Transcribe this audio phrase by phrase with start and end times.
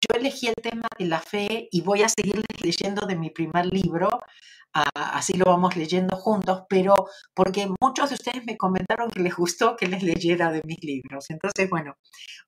[0.00, 3.66] yo elegí el tema de la fe y voy a seguir leyendo de mi primer
[3.66, 4.08] libro,
[4.74, 6.94] ah, así lo vamos leyendo juntos, pero
[7.34, 11.30] porque muchos de ustedes me comentaron que les gustó que les leyera de mis libros.
[11.30, 11.96] Entonces, bueno,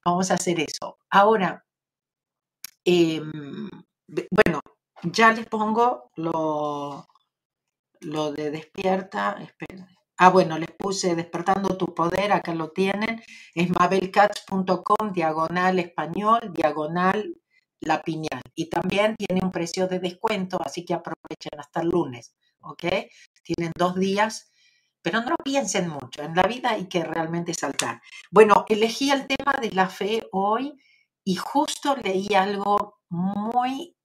[0.05, 0.99] vamos a hacer eso.
[1.11, 1.65] Ahora,
[2.85, 3.69] em,
[4.31, 4.61] bueno,
[5.03, 7.07] ya les pongo lo,
[8.01, 9.37] lo de despierta.
[9.41, 9.87] Esperen.
[10.19, 13.23] Ah, bueno, les puse Despertando tu Poder, acá lo tienen.
[13.55, 17.42] Es mabelcats.com, diagonal español, diagonal
[17.83, 18.43] la piñal.
[18.55, 22.85] Y también tiene un precio de descuento, así que aprovechen hasta el lunes, ¿ok?
[23.43, 24.53] Tienen dos días,
[25.03, 26.23] pero no piensen mucho.
[26.23, 28.01] En la vida hay que realmente saltar.
[28.31, 30.79] Bueno, elegí el tema de la fe hoy
[31.25, 33.97] y justo leí algo muy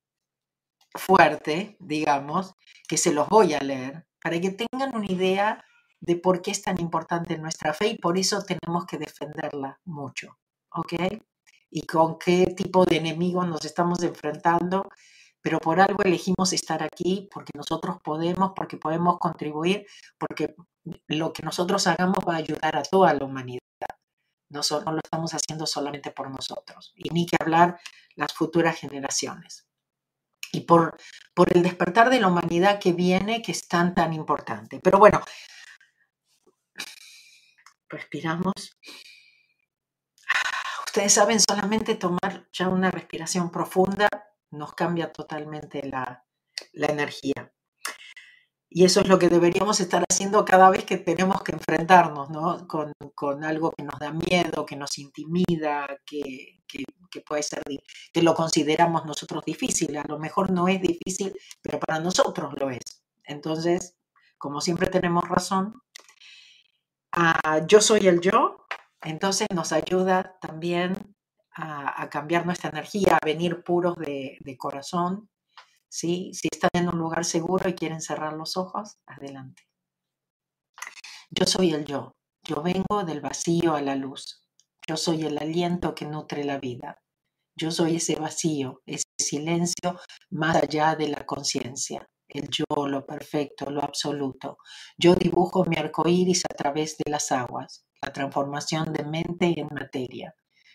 [0.93, 2.55] fuerte, digamos,
[2.87, 5.63] que se los voy a leer para que tengan una idea
[5.99, 10.37] de por qué es tan importante nuestra fe y por eso tenemos que defenderla mucho,
[10.71, 10.93] ¿ok?
[11.69, 14.89] Y con qué tipo de enemigos nos estamos enfrentando,
[15.41, 19.85] pero por algo elegimos estar aquí, porque nosotros podemos, porque podemos contribuir,
[20.17, 20.55] porque
[21.07, 23.59] lo que nosotros hagamos va a ayudar a toda la humanidad.
[24.49, 27.79] No, no lo estamos haciendo solamente por nosotros, y ni que hablar
[28.15, 29.67] las futuras generaciones
[30.51, 30.97] y por,
[31.33, 34.79] por el despertar de la humanidad que viene, que es tan, tan importante.
[34.81, 35.21] Pero bueno,
[37.89, 38.77] respiramos.
[40.97, 44.09] Ustedes saben, solamente tomar ya una respiración profunda
[44.49, 46.25] nos cambia totalmente la,
[46.73, 47.53] energía.
[48.67, 52.67] Y eso es lo que deberíamos estar haciendo cada vez que tenemos que enfrentarnos ¿no?
[52.67, 57.61] con, con, algo que nos da miedo, que nos intimida, que, que, puede ser,
[58.11, 59.95] que lo consideramos nosotros difícil.
[59.97, 61.31] A lo mejor no es difícil,
[61.61, 63.03] pero para nosotros lo es.
[63.23, 63.95] Entonces,
[64.39, 65.79] como siempre tenemos razón,
[67.15, 68.56] uh, yo soy el yo,
[69.09, 71.15] entonces nos ayuda también
[71.55, 75.29] a, cambiar nuestra energía, a venir puros de, de corazón,
[75.89, 76.31] ¿sí?
[76.33, 79.63] Si están en un lugar seguro y quieren cerrar los ojos, adelante.
[81.29, 82.13] Yo soy el yo.
[82.43, 84.43] Yo vengo del vacío a la luz.
[84.87, 87.01] Yo soy el aliento que nutre la vida.
[87.57, 92.07] Yo soy ese vacío, ese silencio más allá de la conciencia.
[92.29, 94.57] El yo, lo perfecto, lo absoluto.
[94.97, 99.67] Yo dibujo mi arco iris a través de las aguas, la transformación de mente en
[99.71, 100.33] materia.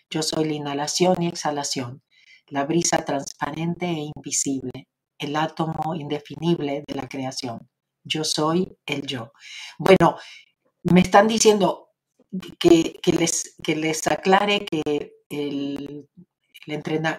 [0.09, 2.03] Yo soy la inhalación y exhalación,
[2.47, 7.69] la brisa transparente e invisible, el átomo indefinible de la creación.
[8.03, 9.31] Yo soy el yo.
[9.77, 10.17] Bueno,
[10.83, 11.89] me están diciendo
[12.59, 16.09] que, que les, que les aclare que el,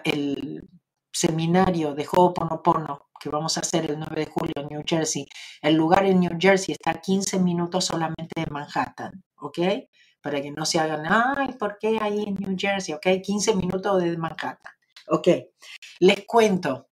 [0.03, 0.69] el,
[1.11, 5.25] seminario de Ho'oponopono que vamos a hacer el 9 de julio en New Jersey,
[5.61, 9.59] el lugar en New Jersey está a 15 minutos solamente de Manhattan, ¿ok?
[10.21, 12.93] Para que no se hagan, ay, ¿por qué ahí en New Jersey?
[12.95, 13.07] ¿Ok?
[13.23, 14.73] 15 minutos de Manhattan.
[15.07, 15.27] Ok,
[15.99, 16.89] les cuento,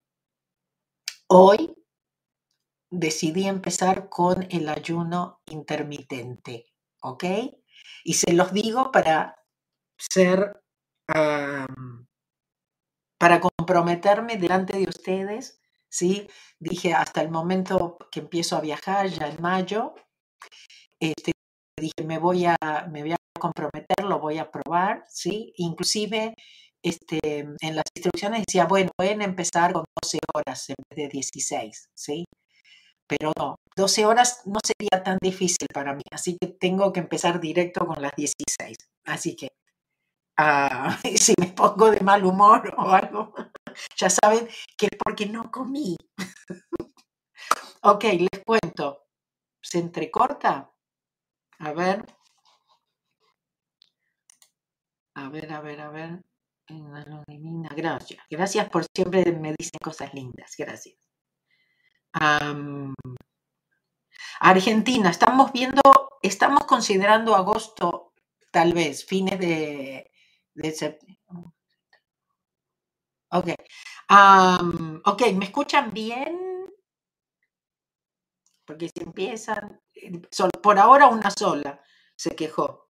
[1.36, 1.74] Hoy
[2.92, 6.68] decidí empezar con el ayuno intermitente,
[7.02, 7.24] ¿ok?
[8.04, 9.44] Y se los digo para
[9.98, 10.62] ser,
[13.18, 15.60] para comprometerme delante de ustedes,
[15.90, 16.30] ¿sí?
[16.60, 19.96] Dije hasta el momento que empiezo a viajar, ya en mayo,
[21.00, 21.32] este,
[21.84, 22.56] dije me voy a,
[22.92, 25.54] me voy a comprometer, lo voy a probar, ¿sí?
[25.58, 26.34] Inclusive
[26.84, 31.90] este, en las instrucciones decía, bueno, pueden empezar con 12 horas en vez de 16,
[31.96, 32.26] ¿sí?
[33.08, 37.40] Pero no, 12 horas no sería tan difícil para mí, así que tengo que empezar
[37.40, 38.78] directo con las 16.
[39.06, 39.50] Así que
[40.40, 43.34] uh, si me pongo de mal humor o algo,
[43.98, 45.96] ya saben que es porque no comí.
[47.82, 49.00] ok, les cuento.
[49.62, 50.73] ¿Se entrecorta?
[51.68, 51.98] A ver.
[55.16, 56.12] A ver, a ver, a ver.
[57.76, 58.24] Gracias.
[58.30, 60.54] Gracias por siempre me dicen cosas lindas.
[60.58, 60.96] Gracias.
[64.40, 65.82] Argentina, estamos viendo,
[66.22, 68.14] estamos considerando agosto,
[68.52, 70.12] tal vez, fines de,
[70.54, 71.20] de septiembre.
[73.32, 73.48] Ok.
[74.10, 76.53] Um, ok, ¿me escuchan bien?
[78.66, 79.82] Porque si empiezan,
[80.62, 81.82] por ahora una sola
[82.16, 82.90] se quejó.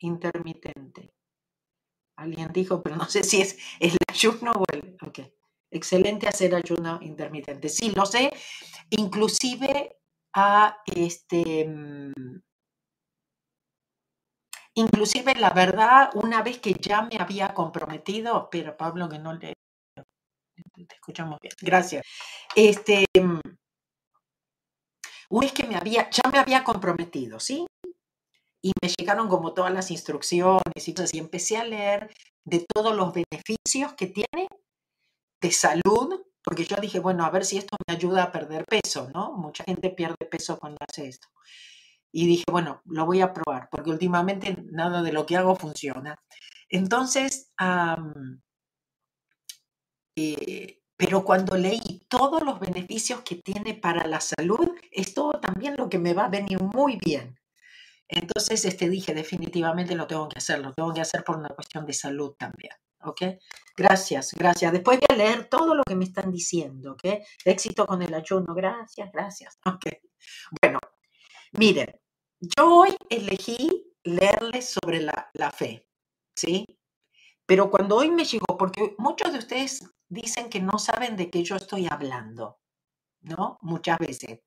[0.00, 1.12] Intermitente.
[2.16, 4.96] Alguien dijo, pero no sé si es el ayuno o el...
[5.06, 5.20] Ok.
[5.70, 7.68] Excelente hacer ayuno intermitente.
[7.68, 8.30] Sí, lo sé.
[8.90, 9.98] Inclusive
[10.34, 11.66] a este...
[11.68, 12.40] Mm,
[14.74, 19.52] inclusive la verdad, una vez que ya me había comprometido, pero Pablo que no le...
[20.54, 21.52] Te escuchamos bien.
[21.60, 22.06] Gracias.
[22.54, 23.04] Este...
[25.30, 27.66] Una vez que me había, ya me había comprometido, ¿sí?
[28.66, 32.12] y me llegaron como todas las instrucciones y, entonces, y empecé a leer
[32.44, 34.48] de todos los beneficios que tiene
[35.40, 39.08] de salud, porque yo dije, bueno, a ver si esto me ayuda a perder peso,
[39.14, 39.34] ¿no?
[39.34, 41.28] Mucha gente pierde peso cuando hace esto.
[42.10, 46.16] Y dije, bueno, lo voy a probar, porque últimamente nada de lo que hago funciona.
[46.68, 47.52] Entonces,
[50.16, 55.76] eh, pero cuando leí todos los beneficios que tiene para la salud, es todo también
[55.76, 57.38] lo que me va a venir muy bien.
[58.08, 61.84] Entonces este, dije, definitivamente lo tengo que hacer, lo tengo que hacer por una cuestión
[61.84, 62.72] de salud también.
[63.02, 63.22] ¿Ok?
[63.76, 64.72] Gracias, gracias.
[64.72, 66.92] Después voy a leer todo lo que me están diciendo.
[66.92, 67.04] ¿Ok?
[67.44, 68.54] Éxito con el ayuno.
[68.54, 69.58] Gracias, gracias.
[69.66, 69.86] Ok.
[70.62, 70.78] Bueno,
[71.52, 72.00] miren,
[72.40, 75.86] yo hoy elegí leerles sobre la, la fe.
[76.34, 76.64] ¿Sí?
[77.44, 81.42] Pero cuando hoy me llegó, porque muchos de ustedes dicen que no saben de qué
[81.42, 82.58] yo estoy hablando,
[83.22, 83.58] ¿no?
[83.62, 84.40] Muchas veces.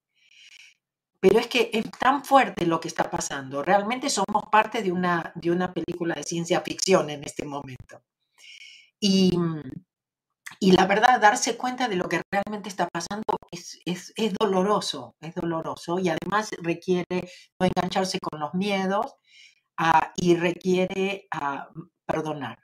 [1.19, 3.61] Pero es que es tan fuerte lo que está pasando.
[3.61, 8.01] Realmente somos parte de una, de una película de ciencia ficción en este momento.
[9.01, 9.37] Y,
[10.59, 15.35] y la verdad, darse cuenta de lo que realmente está pasando es, es, doloroso, es
[15.35, 17.29] doloroso y además requiere
[17.59, 19.15] no engancharse con los miedos
[19.77, 21.69] ah, y requiere ah,
[22.05, 22.57] perdonar.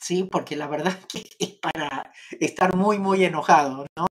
[0.00, 0.24] ¿Sí?
[0.24, 4.06] Porque la verdad que es para estar muy, muy enojado, ¿no?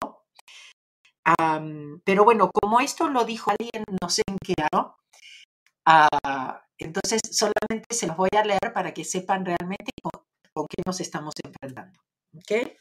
[2.03, 4.95] pero bueno, como esto lo dijo alguien, no sé en qué año,
[5.85, 10.99] ah, entonces solamente se los voy a leer para que sepan realmente con, qué nos
[11.01, 11.99] estamos enfrentando.
[12.35, 12.71] ¿Ok?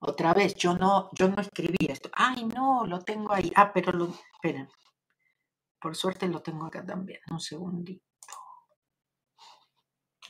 [0.00, 2.10] Otra vez, yo no, yo no escribí esto.
[2.14, 3.52] Ay, no, lo tengo ahí.
[3.54, 4.68] Ah, pero lo, esperen.
[5.80, 7.20] Por suerte lo tengo acá también.
[7.30, 8.03] Un segundito.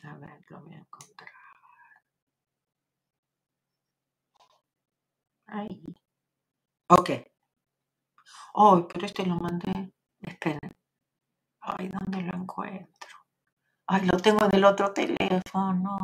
[0.04, 1.30] A ver, lo voy a encontrar.
[5.46, 5.82] Ahí.
[6.88, 7.10] Ok.
[8.54, 9.92] Ay, pero este lo mandé.
[10.20, 10.76] Esperen.
[11.60, 13.10] Ay, ¿dónde lo encuentro?
[13.86, 16.02] Ay, lo tengo en el otro teléfono.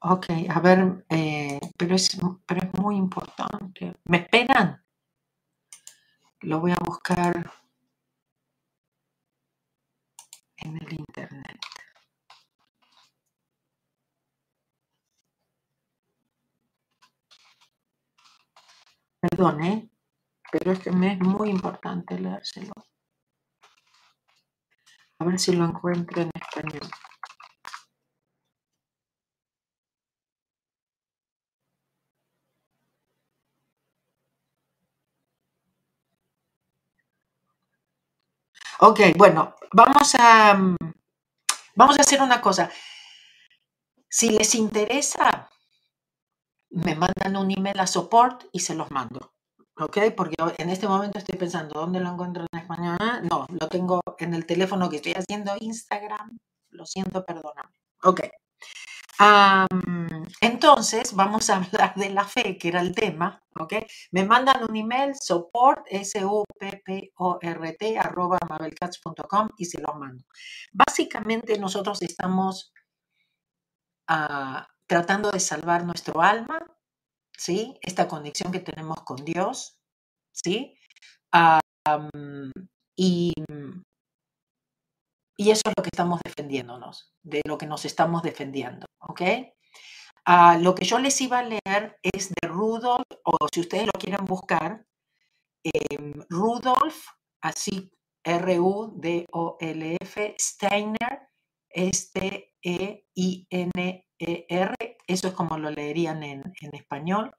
[0.00, 2.16] Ok, a ver, eh, pero, es,
[2.46, 3.94] pero es muy importante.
[4.04, 4.84] ¿Me esperan?
[6.40, 7.50] Lo voy a buscar
[10.58, 11.58] en el Internet.
[19.20, 19.90] Perdón,
[20.52, 22.72] pero es que me es muy importante leérselo.
[25.18, 26.90] A ver si lo encuentro en español.
[38.80, 40.76] Ok, bueno, vamos a, mm,
[41.74, 42.70] vamos a hacer una cosa.
[44.08, 45.48] Si les interesa,
[46.70, 49.32] me mandan un email a support y se los mando.
[49.78, 49.98] ¿Ok?
[50.16, 52.98] Porque en este momento estoy pensando, ¿dónde lo encuentro en español?
[53.30, 56.38] No, lo tengo en el teléfono que estoy haciendo Instagram.
[56.70, 57.72] Lo siento, perdóname.
[58.02, 58.20] Ok
[60.40, 63.74] entonces, vamos a hablar de la fe, que era el tema, ¿ok?
[64.12, 66.38] Me mandan un email, support, S-U-P-P-O-R-T,
[67.98, 70.24] arroba mabelcats.com y se lo mando.
[70.72, 72.72] Básicamente, nosotros estamos
[74.08, 76.58] ah, tratando de salvar nuestro alma,
[77.36, 77.78] ¿sí?
[77.82, 79.78] Esta conexión que tenemos con Dios,
[80.32, 80.78] ¿sí?
[82.96, 83.32] y
[85.36, 89.22] y eso es lo que estamos defendiéndonos, de lo que nos estamos defendiendo, ¿ok?
[90.24, 93.92] Ah, lo que yo les iba a leer es de Rudolf, o si ustedes lo
[93.92, 94.84] quieren buscar,
[95.62, 97.06] em, Rudolf,
[97.42, 97.90] así
[98.24, 99.16] R-U-D-O-L-F,
[100.38, 101.20] Steiner,
[101.70, 102.56] S-T-E-I-N-E-R,
[105.06, 107.30] eso es como lo leerían en, en español.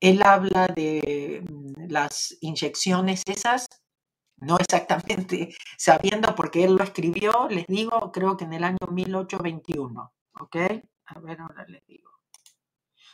[0.00, 3.66] Él habla de mm, las inyecciones esas
[4.38, 10.12] no exactamente sabiendo porque él lo escribió, les digo, creo que en el año 1821,
[10.40, 10.56] ¿ok?
[11.06, 12.10] A ver, ahora les digo.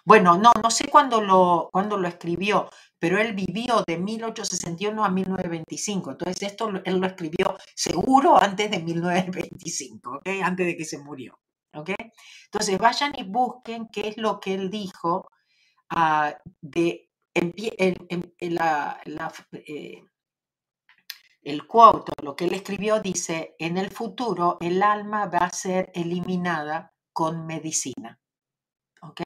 [0.05, 6.11] Bueno, no, no sé cuándo lo, lo escribió, pero él vivió de 1861 a 1925,
[6.13, 10.29] entonces esto él lo escribió seguro antes de 1925, ¿ok?
[10.43, 11.39] Antes de que se murió,
[11.75, 11.91] ¿ok?
[12.47, 15.29] Entonces vayan y busquen qué es lo que él dijo
[15.95, 17.09] uh, de
[18.41, 19.01] la
[19.53, 20.03] eh,
[21.43, 25.91] el quote, lo que él escribió, dice, en el futuro el alma va a ser
[25.95, 28.19] eliminada con medicina.
[29.03, 29.21] ¿Ok?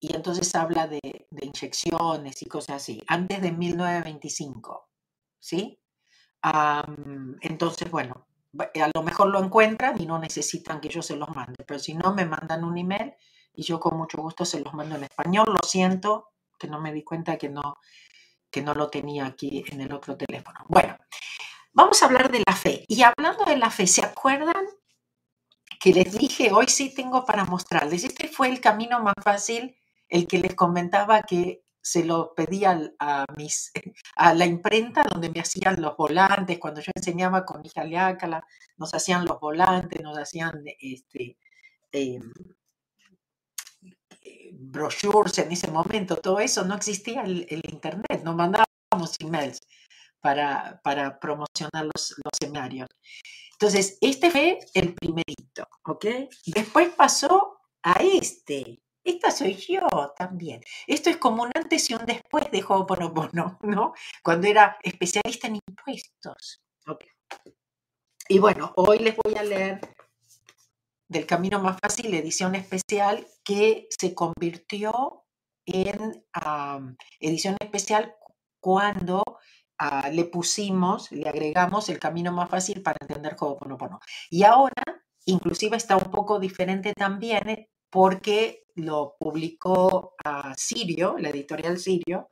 [0.00, 4.88] y entonces habla de, inyecciones y cosas así, antes de 1925.
[5.38, 5.78] ¿Sí?
[7.42, 8.26] entonces, bueno,
[8.58, 11.94] a lo mejor lo encuentran y no necesitan que yo se los mande, pero si
[11.94, 13.12] no, me mandan un email
[13.52, 15.46] y yo con mucho gusto se los mando en español.
[15.48, 17.76] Lo siento que no me di cuenta que no
[18.50, 20.60] que no lo tenía aquí en el otro teléfono.
[20.68, 20.96] Bueno,
[21.72, 22.84] vamos a hablar de la fe.
[22.88, 24.66] Y hablando de la fe, ¿se acuerdan
[25.78, 28.04] que les dije, hoy sí tengo para mostrarles?
[28.04, 29.76] Este fue el camino más fácil,
[30.08, 33.72] el que les comentaba que se lo pedí a, mis,
[34.16, 38.44] a la imprenta donde me hacían los volantes, cuando yo enseñaba con hija Leácala,
[38.76, 41.38] nos hacían los volantes, nos hacían este,
[41.92, 42.32] em,
[44.52, 49.60] brochures en ese momento, todo eso, no existía el, internet, no mandábamos emails
[50.20, 52.88] para, para promocionar los, los seminarios.
[53.52, 56.06] Entonces, este fue el primerito, ¿ok?
[56.46, 60.62] Después pasó a este, esta soy yo también.
[60.86, 63.94] Esto es como un antes y un después de Ho'oponopono, ¿no?
[64.22, 66.60] Cuando era especialista en impuestos.
[68.28, 69.80] Y bueno, hoy les voy a leer
[71.10, 75.24] del Camino Más Fácil, edición especial, que se convirtió
[75.66, 76.24] en
[77.18, 78.14] edición especial
[78.60, 79.24] cuando
[79.76, 83.98] ah, le pusimos, le agregamos el Camino Más Fácil para entender Ho'oponopono.
[84.30, 84.84] Y ahora,
[85.24, 92.30] inclusive está un poco diferente también porque lo publicó a Sirio, la editorial Sirio,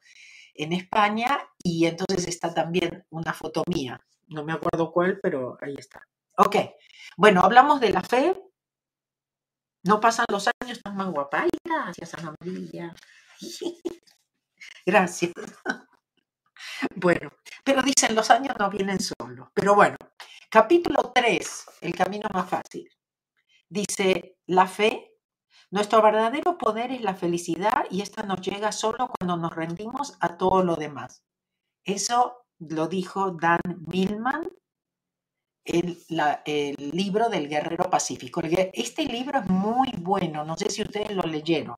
[0.55, 4.01] en España, y entonces está también una foto mía.
[4.29, 6.01] No me acuerdo cuál, pero ahí está.
[6.37, 6.57] Ok,
[7.17, 8.41] bueno, hablamos de la fe.
[9.89, 11.45] No pasan los años, estás más guapa.
[11.45, 12.95] Ay, gracias, Ana María.
[14.85, 15.33] gracias.
[16.97, 17.31] bueno,
[17.65, 19.49] pero dicen, los años no vienen solos.
[19.55, 19.97] Pero bueno,
[20.51, 22.87] capítulo 3, el camino más fácil.
[23.67, 25.15] Dice, la fe
[25.71, 30.37] nuestro verdadero poder es la felicidad y esta nos llega solo cuando nos rendimos a
[30.37, 31.23] todo lo demás.
[31.85, 34.51] Eso lo dijo Dan Millman,
[35.69, 38.41] el, libro del Guerrero Pacífico.
[38.73, 41.77] Este libro es muy bueno, no sé si ustedes lo leyeron,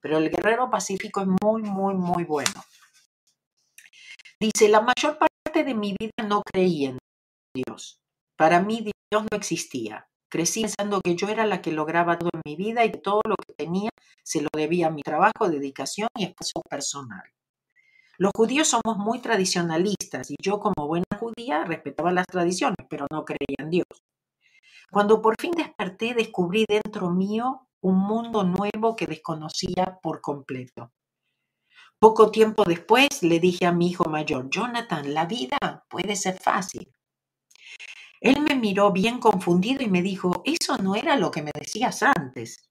[0.00, 2.64] pero el Guerrero Pacífico es muy, muy, muy bueno.
[4.40, 6.98] Dice, la mayor parte de mi vida no creí en
[7.54, 8.00] Dios.
[8.36, 10.08] Para mí Dios no existía.
[10.28, 13.36] Crecí pensando que yo era la que lograba todo en mi vida y todo lo
[13.36, 13.90] que tenía
[14.24, 17.22] se lo debía a mi trabajo, dedicación y esfuerzo personal.
[18.22, 23.24] Los judíos somos muy tradicionalistas y yo como buena judía respetaba las tradiciones, pero no
[23.24, 23.88] creía en Dios.
[24.92, 30.92] Cuando por fin desperté, descubrí dentro mío un mundo nuevo que desconocía por completo.
[31.98, 35.58] Poco tiempo después le dije a mi hijo mayor, Jonathan, la vida
[35.90, 36.92] puede ser fácil.
[38.20, 42.04] Él me miró bien confundido y me dijo, eso no era lo que me decías
[42.04, 42.70] antes.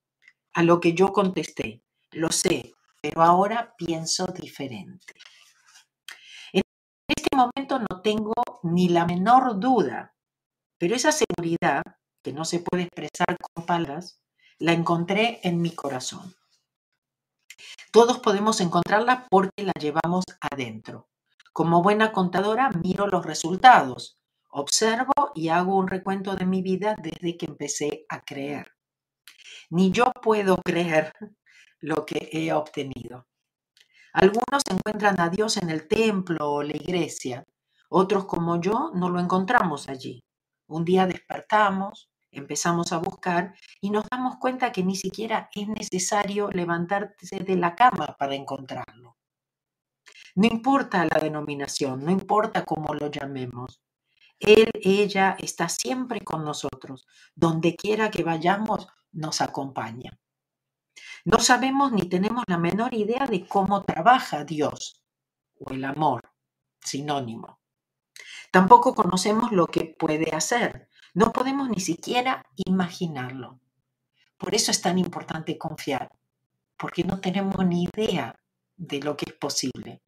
[0.53, 5.13] A lo que yo contesté, lo sé, pero ahora pienso diferente.
[7.41, 8.33] En momento no tengo
[8.63, 10.15] ni la menor duda,
[10.77, 11.81] pero esa seguridad,
[12.23, 14.21] que no se puede expresar con palabras,
[14.59, 16.35] la encontré en mi corazón.
[17.91, 21.09] Todos podemos encontrarla porque la llevamos adentro.
[21.51, 24.21] Como buena contadora miro los resultados
[24.53, 28.73] Observo y hago un recuento de mi vida desde que empecé a creer.
[29.69, 31.13] Ni yo puedo creer
[31.79, 33.27] lo que he obtenido.
[34.13, 37.45] Algunos encuentran a Dios en el templo o la iglesia,
[37.89, 40.23] otros como yo no lo encontramos allí.
[40.67, 46.49] Un día despertamos, empezamos a buscar y nos damos cuenta que ni siquiera es necesario
[46.49, 49.17] levantarse de la cama para encontrarlo.
[50.35, 53.81] No importa la denominación, no importa cómo lo llamemos.
[54.39, 57.05] Él, ella está siempre con nosotros.
[57.35, 60.20] Donde quiera que vayamos, nos acompaña.
[61.25, 65.03] No sabemos ni tenemos la menor idea de cómo trabaja Dios
[65.59, 66.31] o el amor,
[66.79, 67.59] sinónimo.
[68.51, 70.89] Tampoco conocemos lo que puede hacer.
[71.13, 73.59] No podemos ni siquiera imaginarlo.
[74.37, 76.11] Por eso es tan importante confiar,
[76.77, 78.39] porque no tenemos ni idea
[78.75, 80.01] de lo que es posible.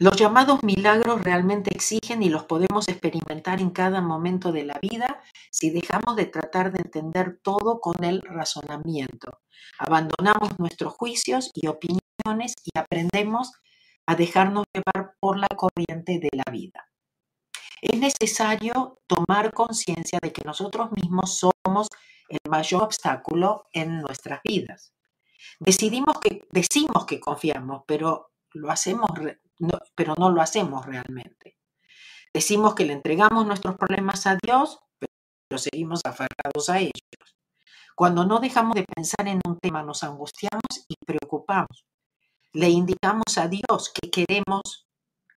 [0.00, 5.20] Los llamados milagros realmente exigen y los podemos experimentar en cada momento de la vida
[5.50, 9.40] si dejamos de tratar de entender todo con el razonamiento.
[9.76, 13.50] Abandonamos nuestros juicios y opiniones y aprendemos
[14.06, 16.88] a dejarnos llevar por la corriente de la vida.
[17.82, 21.88] Es necesario tomar conciencia de que nosotros mismos somos
[22.28, 24.92] el mayor obstáculo en nuestras vidas.
[25.58, 29.10] Decidimos que, decimos que confiamos, pero lo hacemos
[29.94, 31.56] pero no lo hacemos realmente.
[32.32, 37.36] Decimos que le entregamos nuestros problemas a Dios, pero seguimos aferrados a ellos.
[37.94, 41.84] Cuando no dejamos de pensar en un tema, nos angustiamos y preocupamos.
[42.52, 44.86] Le indicamos a Dios que queremos,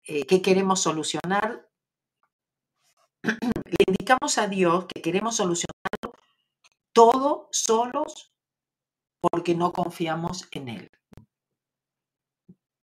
[0.03, 1.67] eh, que queremos solucionar.
[3.23, 5.71] Le indicamos a Dios que queremos solucionar
[6.93, 8.31] todo solos
[9.21, 10.91] porque no confiamos en Él.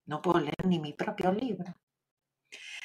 [0.09, 1.75] No puedo leer ni mi propio libro.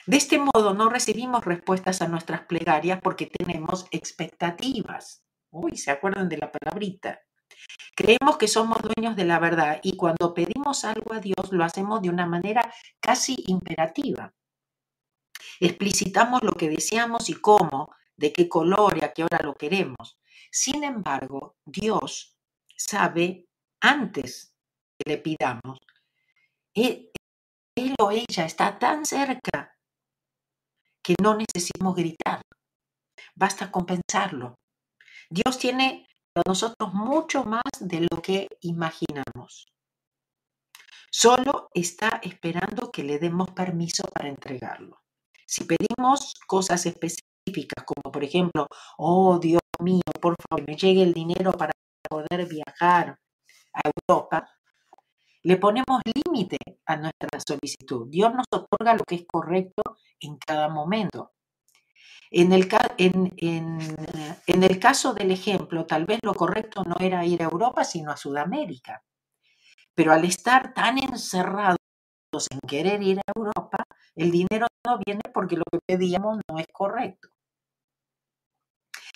[0.05, 5.23] De este modo no recibimos respuestas a nuestras plegarias porque tenemos expectativas.
[5.49, 7.21] Uy, ¿se acuerdan de la palabrita?
[7.95, 12.01] Creemos que somos dueños de la verdad y cuando pedimos algo a Dios lo hacemos
[12.01, 14.33] de una manera casi imperativa.
[15.61, 20.19] Explicitamos lo que deseamos y cómo, de qué color y a qué hora lo queremos.
[20.51, 22.37] Sin embargo, Dios
[22.75, 23.47] sabe
[23.79, 24.53] antes
[24.97, 25.79] que le pidamos.
[26.75, 27.11] Él,
[27.75, 29.75] él o ella está tan cerca
[31.03, 32.41] que no necesitamos gritar.
[33.35, 34.55] Basta con pensarlo.
[35.29, 39.67] Dios tiene para nosotros mucho más de lo que imaginamos.
[41.11, 45.03] Solo está esperando que le demos permiso para entregarlo.
[45.45, 51.13] Si pedimos cosas específicas, como por ejemplo, oh Dios mío, por favor, me llegue el
[51.13, 51.71] dinero para
[52.09, 53.19] poder viajar
[53.73, 54.49] a Europa,
[55.43, 58.07] le ponemos límite a nuestra solicitud.
[58.09, 59.83] Dios nos otorga lo que es correcto
[60.19, 61.33] en cada momento.
[62.31, 62.67] En el,
[64.79, 69.03] caso del ejemplo, tal vez lo correcto no era ir a Europa, sino a Sudamérica.
[69.93, 71.77] Pero al estar tan encerrados
[72.49, 73.83] en querer ir a Europa,
[74.15, 77.29] el dinero no viene porque lo que pedíamos no es correcto.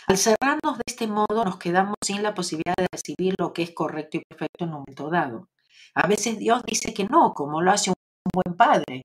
[0.06, 3.72] Al cerrarnos de este modo, nos quedamos sin la posibilidad de recibir lo que es
[3.72, 5.50] correcto y perfecto en un momento dado.
[5.96, 7.96] A veces Dios dice que no, como lo hace un
[8.34, 9.04] buen padre,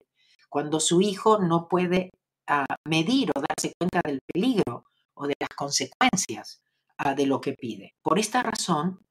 [0.48, 2.10] cuando su hijo no puede
[2.46, 6.62] a medir o darse cuenta del peligro o de las consecuencias
[6.98, 7.94] ah, de lo que pide.
[8.02, 9.06] Por esta razón,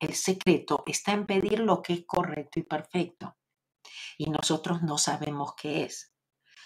[0.00, 3.36] el secreto está en pedir lo que es correcto y perfecto.
[4.16, 6.12] Y nosotros no sabemos qué es.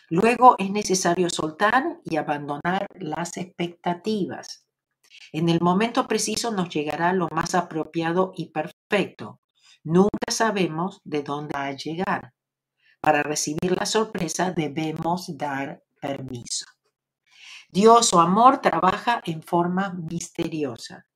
[0.08, 4.66] Luego es necesario soltar y abandonar las expectativas.
[5.32, 9.40] En el momento preciso nos llegará lo más apropiado y perfecto.
[9.84, 12.32] Nunca sabemos de dónde va a llegar.
[13.00, 16.64] Para recibir la sorpresa debemos dar permiso.
[17.68, 21.06] Dios o amor trabaja en forma misteriosa.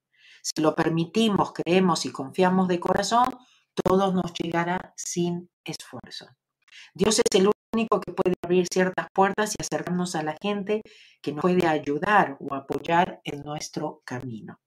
[0.42, 3.38] Si lo permitimos, creemos y confiamos de corazón,
[3.74, 6.26] todo nos llegará sin esfuerzo.
[6.92, 10.82] Dios es el único que puede abrir ciertas puertas y acercarnos a la gente
[11.22, 14.60] que nos puede ayudar o apoyar en nuestro camino.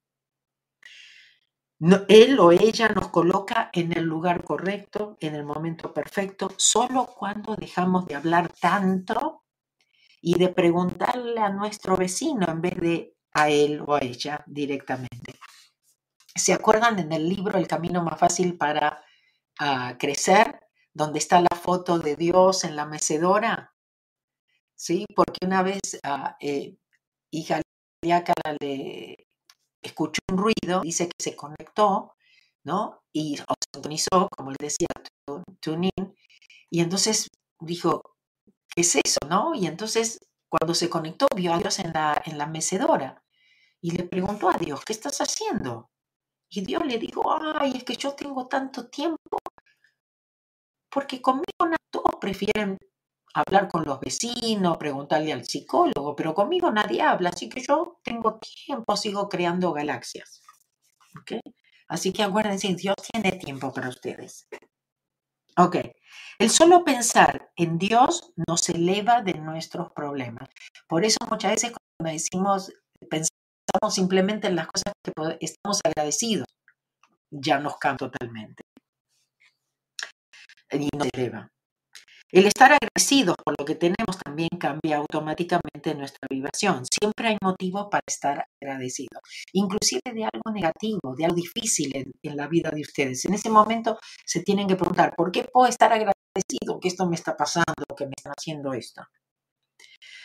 [2.08, 7.56] Él o ella nos coloca en el lugar correcto, en el momento perfecto, solo cuando
[7.56, 9.46] dejamos de hablar tanto
[10.22, 15.40] y de preguntarle a nuestro vecino en vez de a él o a ella directamente.
[16.36, 19.04] ¿Se acuerdan en el libro El camino más fácil para
[19.60, 20.60] ah, crecer,
[20.94, 23.74] donde está la foto de Dios en la mecedora?
[24.76, 26.76] Sí, porque una vez uh, eh,
[27.32, 27.62] hija
[28.04, 29.28] le
[29.82, 32.16] escuchó un ruido, dice que se conectó,
[32.64, 33.04] ¿no?
[33.14, 34.88] Y o sintonizó, como él decía,
[35.60, 36.16] tuning,
[36.70, 37.28] y entonces
[37.60, 38.02] dijo,
[38.74, 39.54] ¿qué es eso, no?
[39.56, 43.24] Y entonces, cuando se conectó, vio a Dios en la, en la mecedora
[43.82, 45.90] y le preguntó a Dios, ¿qué estás haciendo?
[46.50, 47.24] Y Dios le dijo,
[47.60, 49.38] ay, es que yo tengo tanto tiempo,
[50.90, 52.78] porque conmigo no todos prefieren
[53.34, 58.40] hablar con los vecinos, preguntarle al psicólogo, pero conmigo nadie habla, así que yo tengo
[58.40, 60.42] tiempo, sigo creando galaxias.
[61.88, 64.48] Así que acuérdense, Dios tiene tiempo para ustedes.
[65.58, 65.78] Ok,
[66.40, 70.50] el solo pensar en Dios nos eleva de nuestros problemas.
[70.88, 72.72] Por eso muchas veces cuando decimos,
[73.10, 76.48] pensamos simplemente en las cosas que estamos agradecidos,
[77.30, 78.64] ya nos cambia totalmente.
[80.72, 81.50] Y nos eleva.
[82.32, 86.84] El estar agradecidos por lo que tenemos también cambia automáticamente nuestra vibración.
[86.86, 92.48] Siempre hay motivos para estar agradecidos, inclusive de algo negativo, de algo difícil en, la
[92.48, 93.26] vida de ustedes.
[93.26, 97.16] En ese momento se tienen que preguntar, ¿por qué puedo estar agradecido que esto me
[97.16, 99.02] está pasando, que me están haciendo esto?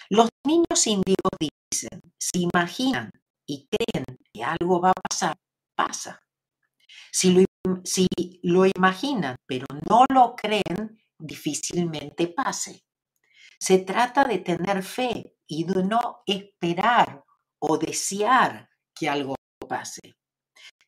[0.09, 3.11] Los niños índigos dicen, si imaginan
[3.49, 5.35] y creen que algo va a pasar,
[5.75, 6.23] pasa.
[7.11, 7.47] Si
[8.43, 12.85] lo imaginan pero no lo creen, difícilmente pase.
[13.59, 17.25] Se trata de tener fe y de no esperar
[17.59, 19.35] o desear que algo
[19.69, 20.17] pase.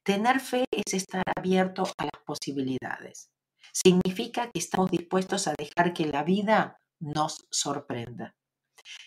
[0.03, 3.31] Tener fe es estar abierto a las posibilidades.
[3.73, 8.35] Significa que estamos dispuestos a dejar que la vida nos sorprenda,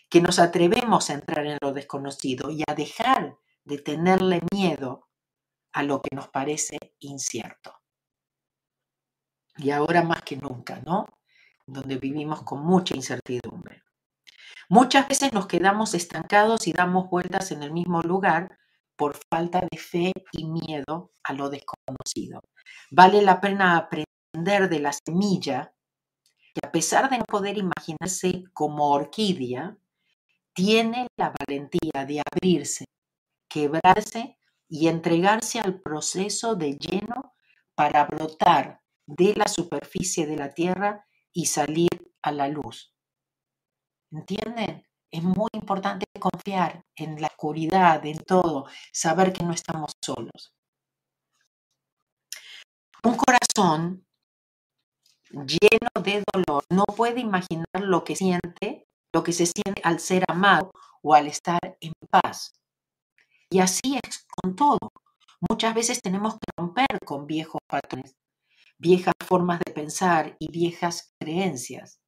[0.09, 5.07] que nos atrevemos a entrar en lo desconocido y a dejar de tenerle miedo
[5.73, 7.80] a lo que nos parece incierto
[9.61, 11.05] y ahora más que nunca, ¿no?
[11.65, 13.83] Donde vivimos con mucha incertidumbre.
[14.69, 18.57] Muchas veces nos quedamos estancados y damos vueltas en el mismo lugar
[18.95, 22.41] por falta de fe y miedo a lo desconocido.
[22.89, 25.73] Vale la pena aprender de la semilla
[26.53, 29.77] que a pesar de no poder imaginarse como orquídea,
[30.53, 32.85] tiene la valentía de abrirse,
[33.47, 37.33] quebrarse y entregarse al proceso de lleno
[37.75, 38.80] para brotar
[39.17, 41.89] de la superficie de la tierra y salir
[42.21, 42.93] a la luz.
[44.11, 44.87] ¿Entienden?
[45.09, 50.53] Es muy importante confiar en la oscuridad, en todo, saber que no estamos solos.
[53.03, 54.05] Un corazón
[55.31, 60.23] lleno de dolor no puede imaginar lo que siente, lo que se siente al ser
[60.29, 60.71] amado
[61.01, 62.53] o al estar en paz.
[63.49, 64.91] Y así es con todo.
[65.49, 68.15] Muchas veces tenemos que romper con viejos patrones,
[68.81, 72.01] viejas formas de pensar y viejas creencias.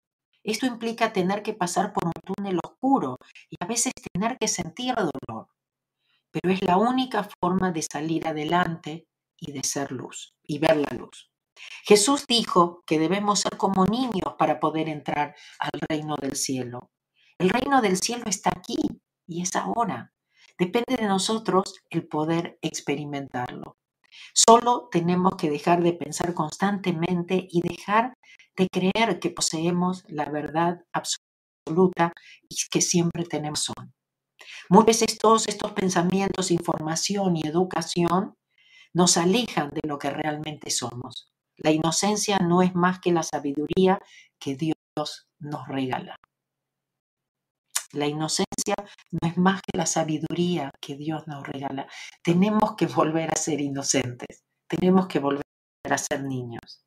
[0.44, 3.18] Esto implica tener que pasar por un túnel oscuro
[3.50, 5.50] y a veces tener que sentir dolor,
[6.32, 9.08] pero es la única forma de salir adelante
[9.38, 11.32] y de ser luz y ver la luz.
[11.84, 16.92] Jesús dijo que debemos ser como niños para poder entrar al reino del cielo.
[17.38, 18.82] El reino del cielo está aquí
[19.28, 20.12] y es ahora.
[20.58, 23.78] Depende de nosotros el poder experimentarlo.
[24.34, 28.14] Solo tenemos que dejar de pensar constantemente y dejar
[28.56, 32.14] de creer que poseemos la verdad absoluta
[32.50, 33.94] y que siempre tenemos son.
[34.70, 38.36] Muchas veces todos estos pensamientos, información y educación
[38.94, 41.34] nos alejan de lo que realmente somos.
[41.58, 44.00] La inocencia no es más que la sabiduría
[44.40, 46.18] que Dios nos regala.
[47.94, 48.76] La inocencia
[49.12, 51.88] no es más que la sabiduría que Dios nos regala.
[52.24, 54.44] Tenemos que volver a ser inocentes.
[54.68, 55.44] Tenemos que volver
[55.90, 56.84] a ser niños.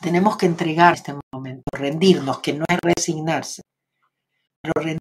[0.00, 3.62] Tenemos que entregar este momento, rendirnos, que no es resignarse.
[4.60, 5.00] Pero rendir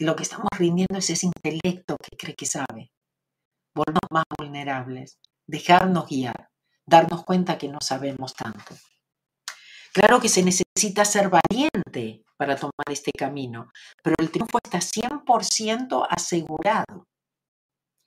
[0.00, 2.92] lo que estamos rindiendo es ese intelecto que cree que sabe.
[3.74, 6.50] Volvernos más vulnerables, dejarnos guiar,
[6.84, 8.74] darnos cuenta que no sabemos tanto.
[9.94, 13.70] Claro que se necesita ser valiente para tomar este camino,
[14.02, 17.06] pero el triunfo está 100% asegurado.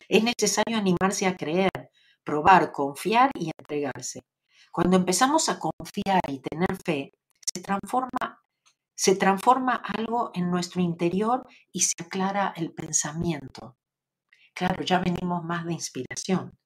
[0.10, 1.92] Es necesario animarse a creer,
[2.24, 4.22] probar, confiar y entregarse.
[4.72, 7.14] Cuando empezamos a confiar y tener fe,
[7.54, 8.42] se transforma,
[8.96, 13.78] se transforma algo en nuestro interior y se aclara el pensamiento.
[14.56, 16.58] Claro, ya venimos más de inspiración.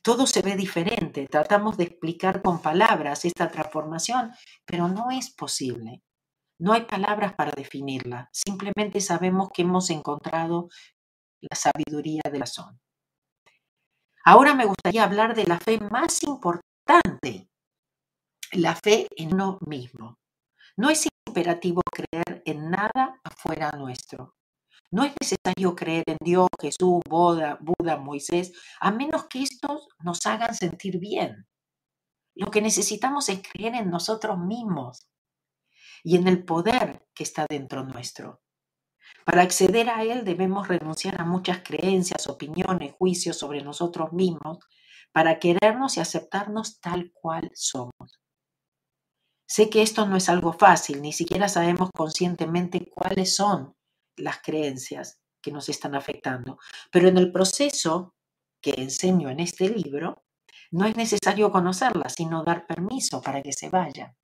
[0.00, 4.30] Todo se ve diferente, tratamos de explicar con palabras esta transformación,
[4.64, 6.04] pero no es posible.
[6.58, 10.68] No hay palabras para definirla, simplemente sabemos que hemos encontrado
[11.40, 12.80] la sabiduría de la razón.
[14.24, 17.50] Ahora me gustaría hablar de la fe más importante,
[18.52, 20.18] la fe en uno mismo.
[20.78, 24.34] No es imperativo creer en nada afuera nuestro.
[24.90, 30.24] No es necesario creer en Dios, Jesús, Buda, Buda, Moisés, a menos que estos nos
[30.24, 31.46] hagan sentir bien.
[32.34, 35.06] Lo que necesitamos es creer en nosotros mismos
[36.06, 38.40] y en el poder que está dentro nuestro.
[39.24, 44.58] Para acceder a Él debemos renunciar a muchas creencias, opiniones, juicios sobre nosotros mismos
[45.10, 48.20] para querernos y aceptarnos tal cual somos.
[49.48, 53.74] Sé que esto no es algo fácil, ni siquiera sabemos conscientemente cuáles son
[54.16, 56.60] las creencias que nos están afectando.
[56.92, 58.14] Pero en el proceso
[58.60, 60.22] que enseño en este libro,
[60.70, 64.14] no es necesario conocerlas, sino dar permiso para que se vayan.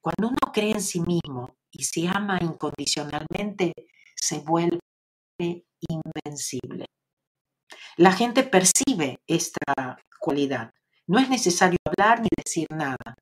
[0.00, 3.72] Cuando uno cree en sí mismo y se ama incondicionalmente,
[4.16, 4.80] se vuelve
[5.38, 6.86] invencible.
[7.96, 10.72] La gente percibe esta cualidad.
[11.06, 13.14] No es necesario hablar ni decir nada.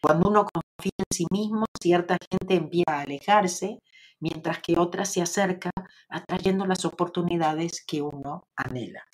[0.00, 3.78] Cuando uno confía en sí mismo, cierta gente empieza a alejarse
[4.20, 5.70] mientras que otra se acerca
[6.08, 9.04] atrayendo las oportunidades que uno anhela.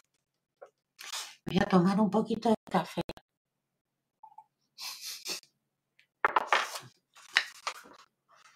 [1.46, 3.02] Voy a tomar un poquito de café.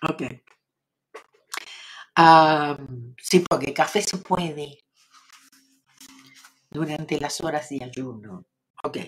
[0.09, 0.23] Ok.
[3.19, 4.79] sí, porque café se puede
[6.71, 8.45] durante las horas de ayuno.
[8.83, 8.99] Ok.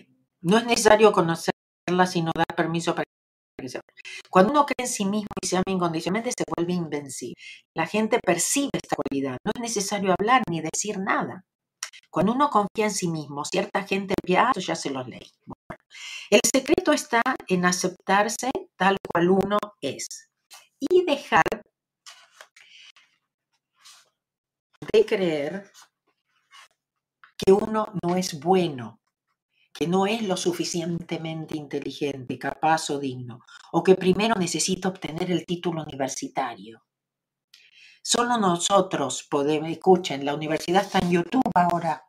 [0.43, 3.07] No es necesario conocerla, sino dar permiso para
[4.31, 7.35] cuando uno cree en sí mismo y se ama incondicionalmente, se vuelve invencible.
[7.75, 9.39] La gente percibe esta cualidad.
[9.45, 11.45] No es necesario hablar ni decir nada.
[12.11, 15.31] Cuando uno confía en sí mismo, cierta gente ya, ya se lo leí.
[16.31, 20.26] el secreto está en aceptarse tal cual uno es
[20.81, 21.45] y dejar
[24.93, 25.71] de creer
[27.37, 29.01] que uno no es bueno,
[29.73, 33.41] que no es lo suficientemente inteligente, capaz o digno,
[33.73, 36.83] o que primero necesita obtener el título universitario.
[38.03, 42.07] Solo nosotros podemos, escuchen, la universidad está en YouTube ahora,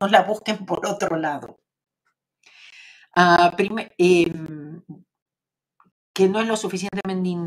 [0.00, 1.60] no la busquen por otro lado.
[3.16, 3.52] Ah,
[3.96, 4.82] em,
[6.18, 7.46] que no es lo suficientemente.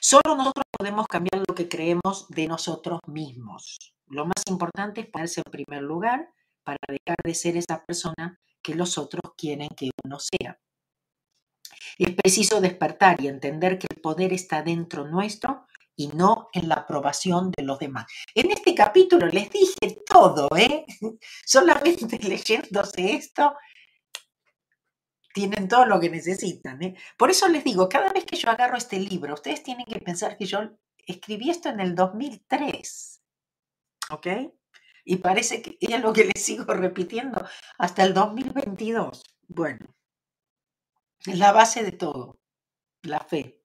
[0.00, 3.78] Solo nosotros podemos cambiar lo que creemos de nosotros mismos.
[4.08, 6.28] Lo más importante es ponerse en primer lugar
[6.64, 10.58] para dejar de ser esa persona que los otros quieren que uno sea.
[11.96, 16.74] Es preciso despertar y entender que el poder está dentro nuestro y no en la
[16.74, 18.06] aprobación de los demás.
[18.34, 20.86] En este capítulo les dije todo, ¿eh?
[21.46, 23.54] Solamente leyéndose esto,
[25.36, 26.82] tienen todo lo que necesitan.
[26.82, 26.96] ¿eh?
[27.18, 30.38] Por eso les digo, cada vez que yo agarro este libro, ustedes tienen que pensar
[30.38, 30.60] que yo
[30.96, 33.22] escribí esto en el 2003,
[34.12, 34.26] ¿ok?
[35.04, 37.46] Y parece que es lo que les sigo repitiendo
[37.76, 39.24] hasta el 2022.
[39.48, 39.94] Bueno,
[41.26, 42.38] es la base de todo,
[43.02, 43.60] la fe.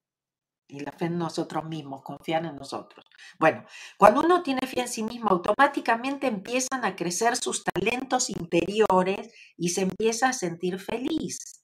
[0.68, 3.06] Y la fe en nosotros mismos, confiar en nosotros.
[3.40, 3.66] Bueno,
[3.98, 9.70] cuando uno tiene fe en sí mismo, automáticamente empiezan a crecer sus talentos interiores y
[9.70, 11.61] se empieza a sentir feliz.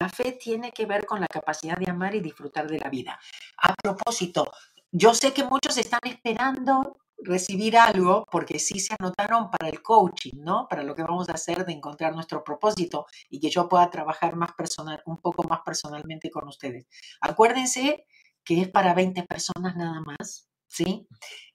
[0.00, 3.18] La fe tiene que ver con la capacidad de amar y disfrutar de la vida.
[3.58, 4.50] A propósito,
[4.90, 10.42] yo sé que muchos están esperando recibir algo porque sí se anotaron para el coaching,
[10.42, 10.66] ¿no?
[10.68, 14.36] Para lo que vamos a hacer de encontrar nuestro propósito y que yo pueda trabajar
[14.36, 16.86] más personal, un poco más personalmente con ustedes.
[17.20, 18.06] Acuérdense
[18.44, 21.08] que es para 20 personas nada más, ¿sí?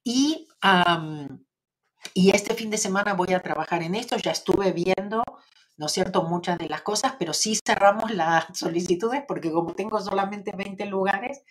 [0.03, 0.47] Y,
[2.13, 4.17] y este fin de semana voy a trabajar en esto.
[4.17, 5.23] Ya estuve viendo
[5.79, 9.99] ¿no es cierto?, muchas de las cosas, pero sí cerramos las solicitudes porque como tengo
[10.01, 11.41] solamente 20 lugares,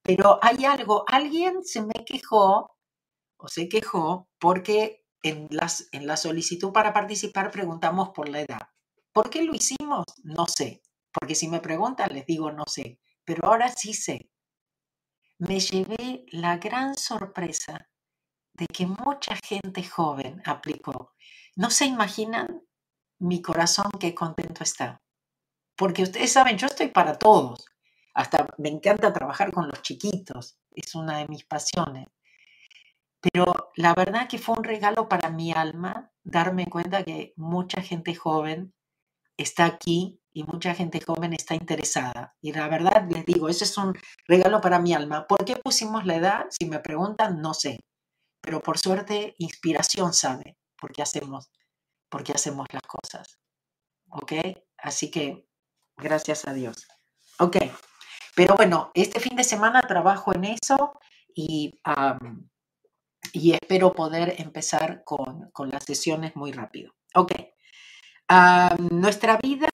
[0.00, 2.78] pero hay algo, alguien se me quejó
[3.36, 8.68] o se quejó porque en, las, en la solicitud para participar preguntamos por la edad.
[9.12, 10.04] ¿Por qué lo hicimos?
[10.22, 14.30] No sé, porque si me preguntan les digo no sé, pero ahora sí sé.
[15.38, 17.88] Me llevé la gran sorpresa
[18.54, 21.12] de que mucha gente joven aplicó.
[21.56, 22.62] No se imaginan
[23.18, 25.02] mi corazón qué contento está.
[25.76, 27.66] Porque ustedes saben, yo estoy para todos.
[28.14, 30.58] Hasta me encanta trabajar con los chiquitos.
[30.70, 32.06] Es una de mis pasiones.
[33.20, 38.14] Pero la verdad que fue un regalo para mi alma darme cuenta que mucha gente
[38.14, 38.74] joven
[39.36, 42.36] está aquí y mucha gente joven está interesada.
[42.40, 43.94] Y la verdad les digo, ese es un
[44.28, 45.26] regalo para mi alma.
[45.26, 46.46] ¿Por qué pusimos la edad?
[46.50, 47.80] Si me preguntan, no sé.
[48.44, 51.50] Pero por suerte, inspiración sabe por qué hacemos
[52.32, 53.38] hacemos las cosas.
[54.10, 54.32] ¿Ok?
[54.78, 55.48] Así que
[55.96, 56.86] gracias a Dios.
[57.38, 57.56] Ok.
[58.36, 60.98] Pero bueno, este fin de semana trabajo en eso
[61.34, 61.80] y,
[63.32, 66.92] y espero poder empezar con, las sesiones muy rápido.
[67.14, 67.32] Ok.
[68.90, 69.68] nuestra vida,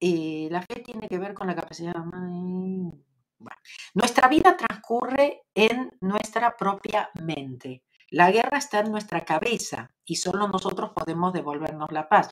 [0.00, 1.94] eh, la fe tiene que ver con la capacidad...
[3.94, 7.84] nuestra vida transcurre en nuestra propia mente.
[8.10, 12.28] La guerra está en nuestra cabeza y solo nosotros podemos devolvernos la paz.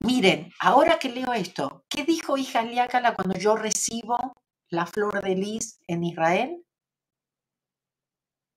[0.00, 4.34] Miren, ahora que leo esto, ¿qué dijo hija Liácala cuando yo recibo
[4.68, 6.62] la flor de lis en Israel?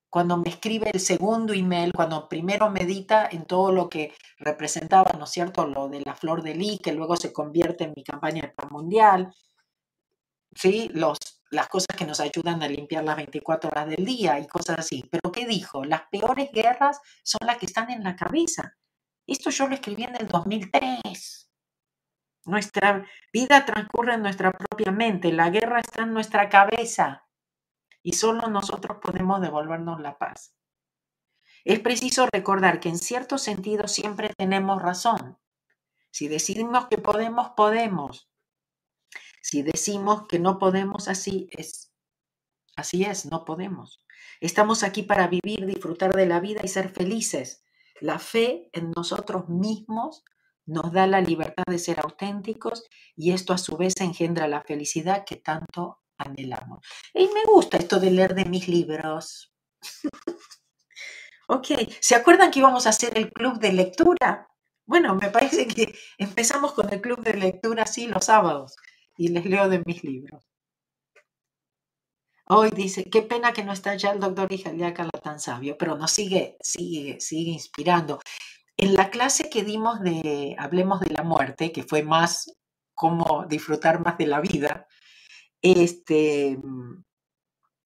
[0.09, 5.23] Cuando me escribe el segundo email, cuando primero medita en todo lo que representaba, ¿no
[5.23, 8.53] es cierto?, lo de la flor de lis, que luego se convierte en mi campaña
[8.71, 9.33] mundial,
[10.53, 10.89] ¿sí?
[10.93, 11.17] Los
[11.51, 15.03] las cosas que nos ayudan a limpiar las 24 horas del día y cosas así.
[15.09, 15.83] Pero ¿qué dijo?
[15.83, 18.77] Las peores guerras son las que están en la cabeza.
[19.25, 21.51] Esto yo lo escribí en el 2003.
[22.45, 27.27] Nuestra vida transcurre en nuestra propia mente, la guerra está en nuestra cabeza
[28.01, 30.55] y solo nosotros podemos devolvernos la paz.
[31.65, 35.37] Es preciso recordar que en cierto sentido siempre tenemos razón.
[36.11, 38.28] Si decidimos que podemos, podemos.
[39.41, 41.91] Si decimos que no podemos, así es.
[42.75, 43.99] Así es, no podemos.
[44.41, 47.63] Estamos aquí para vivir, disfrutar de la vida y ser felices.
[47.99, 50.23] La fe en nosotros mismos
[50.65, 55.25] nos da la libertad de ser auténticos y esto a su vez engendra la felicidad
[55.25, 56.85] que tanto anhelamos.
[57.13, 59.53] Y me gusta esto de leer de mis libros.
[61.47, 61.67] ok,
[61.99, 64.47] ¿se acuerdan que íbamos a hacer el club de lectura?
[64.85, 68.75] Bueno, me parece que empezamos con el club de lectura así los sábados
[69.19, 70.47] y les leo de mis libros.
[72.45, 76.11] Hoy dice, qué pena que no está ya el doctor Ijaliácala tan sabio, pero nos
[76.11, 78.19] sigue, sigue, sigue inspirando.
[78.77, 82.49] En la clase que dimos de Hablemos de la muerte, que fue más
[82.95, 84.87] cómo disfrutar más de la vida,
[85.61, 86.57] este,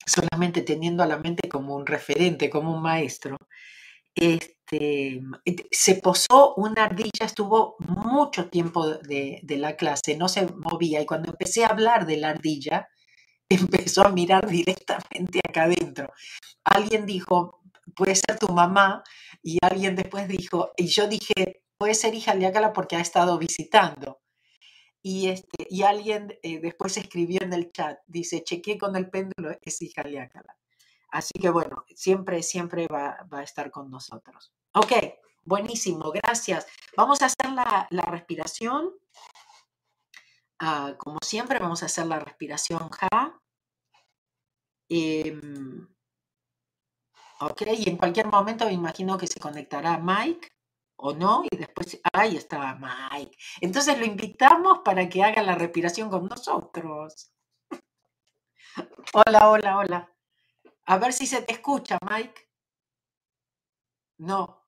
[0.06, 3.36] solamente teniendo a la mente como un referente, como un maestro,
[4.14, 5.20] este,
[5.70, 11.30] se posó una ardilla, estuvo mucho tiempo de, la clase, no se movía y cuando
[11.30, 12.88] empecé a hablar de la ardilla,
[13.48, 16.12] empezó a mirar directamente acá adentro.
[16.64, 17.60] Alguien dijo,
[17.96, 19.02] puede ser tu mamá,
[19.42, 23.38] y alguien después dijo, y yo dije, puede ser hija de Ácala porque ha estado
[23.38, 24.20] visitando.
[25.02, 29.56] y, este, y alguien eh, después escribió en el chat, dice, chequeé con el péndulo,
[29.62, 30.02] es hija
[31.14, 34.52] Así que bueno, siempre, siempre va, va, a estar con nosotros.
[34.74, 34.92] Ok,
[35.44, 36.66] buenísimo, gracias.
[36.96, 38.90] Vamos a hacer la, la respiración.
[40.58, 43.40] Ah, como siempre, vamos a hacer la respiración Ja.
[44.88, 45.86] Em,
[47.40, 50.48] ok, y en cualquier momento me imagino que se conectará Mike
[50.96, 53.36] o no, y después, ahí estaba Mike.
[53.60, 57.32] Entonces lo invitamos para que haga la respiración con nosotros.
[59.14, 60.13] Hola, hola, hola.
[60.86, 62.48] A ver si se te escucha, Mike.
[64.18, 64.64] No.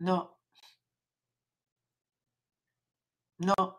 [0.00, 0.36] No.
[3.38, 3.78] No.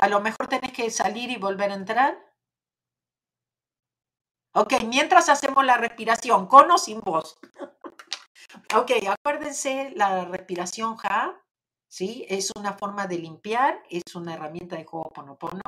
[0.00, 2.18] A lo mejor tenés que salir y volver a entrar.
[4.54, 7.38] Ok, mientras hacemos la respiración, con o sin voz.
[8.76, 11.41] ok, acuérdense la respiración Ja,
[11.92, 12.24] ¿sí?
[12.30, 15.60] Es una forma de limpiar, es una herramienta de Ho'oponopono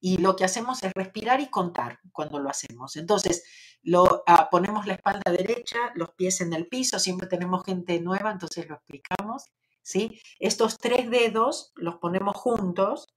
[0.00, 2.94] y lo que hacemos es respirar y contar cuando lo hacemos.
[2.94, 3.42] Entonces,
[3.82, 8.30] lo, ah, ponemos la espalda derecha, los pies en el piso, siempre tenemos gente nueva,
[8.30, 9.46] entonces lo explicamos,
[9.82, 10.20] ¿sí?
[10.38, 13.08] Estos tres dedos los ponemos juntos,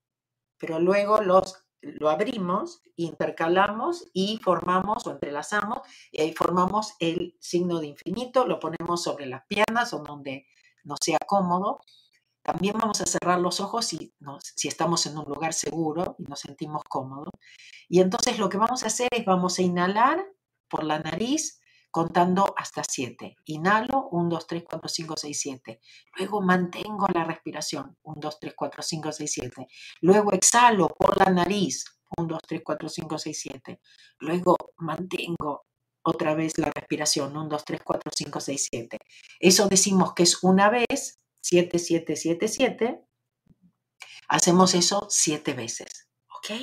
[0.58, 5.78] pero luego los lo abrimos, intercalamos y formamos o entrelazamos
[6.10, 10.46] y ahí formamos el signo de infinito, lo ponemos sobre las piernas o donde
[10.82, 11.80] nos sea cómodo.
[12.50, 14.12] También vamos a cerrar los ojos si,
[14.56, 17.32] si estamos en un lugar seguro y nos sentimos cómodos.
[17.88, 20.26] Y entonces lo que vamos a hacer es vamos a inhalar
[20.68, 21.60] por la nariz
[21.92, 23.36] contando hasta 7.
[23.44, 25.80] Inhalo, 1, 2, 3, 4, 5, 6, 7.
[26.18, 29.66] Luego mantengo la respiración, 1, 2, 3, 4, 5, 6, 7.
[30.00, 31.84] Luego exhalo por la nariz,
[32.16, 33.80] 1, 2, 3, 4, 5, 6, 7.
[34.18, 35.66] Luego mantengo
[36.02, 38.98] otra vez la respiración, 1, 2, 3, 4, 5, 6, 7.
[39.38, 43.00] Eso decimos que es una vez, 7, 7, 7, 7.
[44.28, 46.60] Hacemos eso 7 veces, ¿ok?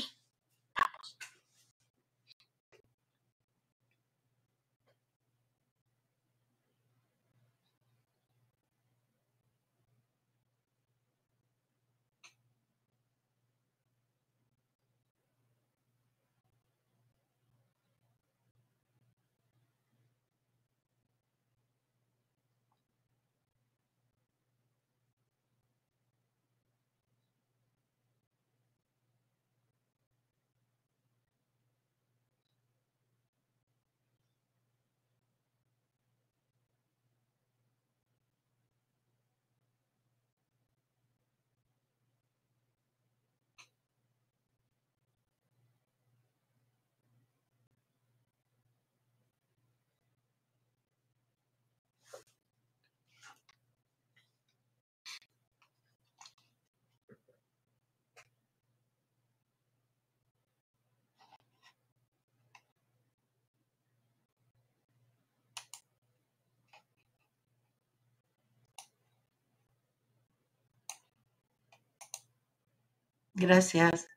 [73.38, 74.08] Gracias.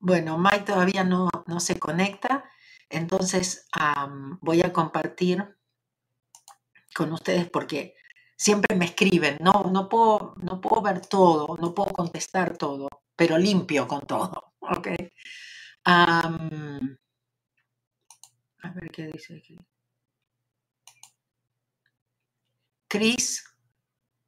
[0.00, 2.50] Bueno, Mike todavía no, no se conecta,
[2.90, 3.68] entonces
[4.40, 5.56] voy a compartir
[6.92, 7.94] con ustedes porque
[8.36, 13.38] siempre me escriben, no, no, puedo, no puedo ver todo, no puedo contestar todo, pero
[13.38, 14.88] limpio con todo, ¿ok?
[15.84, 16.28] a
[18.74, 19.56] ver qué dice aquí.
[22.88, 23.53] Chris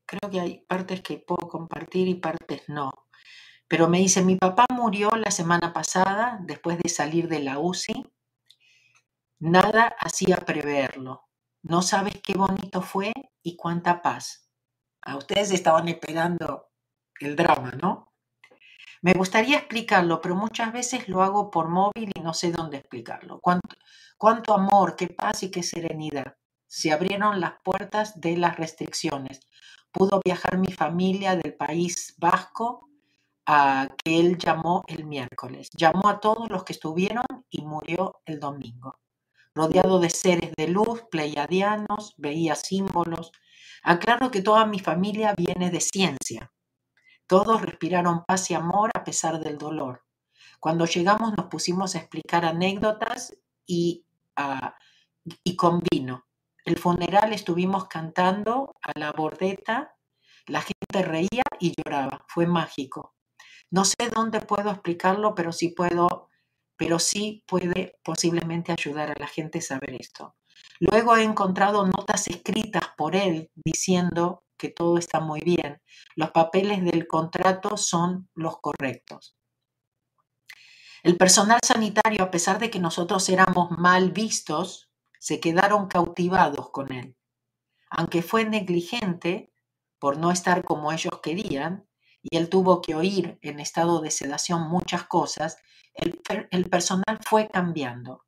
[0.06, 2.90] creo que hay partes que puedo compartir y partes no.
[3.68, 8.06] Pero me dice, mi papá murió la semana pasada después de salir de la UCI.
[9.40, 11.24] Nada hacía preverlo.
[11.62, 14.48] No sabes qué bonito fue y cuánta paz.
[15.02, 16.68] A ustedes estaban esperando
[17.20, 18.12] el drama, ¿no?
[19.02, 23.40] Me gustaría explicarlo, pero muchas veces lo hago por móvil y no sé dónde explicarlo.
[23.40, 23.76] Cuánto,
[24.16, 26.36] cuánto amor, qué paz y qué serenidad.
[26.66, 29.40] Se abrieron las puertas de las restricciones
[29.96, 32.90] pudo viajar mi familia del país vasco
[33.47, 35.70] a que él llamó el miércoles.
[35.74, 38.99] Llamó a todos los que estuvieron y murió el domingo.
[39.55, 43.32] Rodeado de seres de luz, pleiadianos, veía símbolos.
[43.82, 46.53] Aclaro que toda mi familia viene de ciencia.
[47.26, 50.05] Todos respiraron paz y amor a pesar del dolor.
[50.61, 53.34] Cuando llegamos nos pusimos a explicar anécdotas
[53.66, 54.05] y,
[54.38, 54.70] uh,
[55.42, 56.26] y con vino.
[56.66, 59.94] El funeral estuvimos cantando a la bordeta,
[60.46, 63.14] la gente reía y lloraba, fue mágico.
[63.70, 66.28] No sé dónde puedo explicarlo, pero sí puedo,
[66.76, 70.34] pero sí puede posiblemente ayudar a la gente a saber esto.
[70.80, 75.80] Luego he encontrado notas escritas por él diciendo que todo está muy bien.
[76.16, 79.36] Los papeles del contrato son los correctos.
[81.04, 84.86] El personal sanitario, a pesar de que nosotros éramos mal vistos,
[85.18, 87.16] se quedaron cautivados con él.
[87.90, 89.52] Aunque fue negligente
[89.98, 91.86] por no estar como ellos querían,
[92.22, 95.58] y él tuvo que oír en estado de sedación muchas cosas,
[95.94, 98.24] el, personal fue cambiando.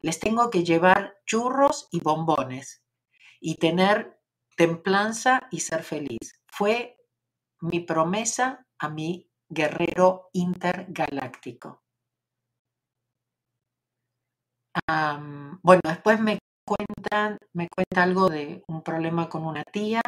[0.00, 2.82] Les tengo que llevar churros y bombones
[3.40, 4.20] y tener
[4.56, 6.42] templanza y ser feliz.
[6.48, 6.98] Fue
[7.60, 11.81] mi promesa a mi guerrero intergaláctico.
[15.62, 20.00] Bueno, después me cuentan, me cuenta algo de un problema con una tía.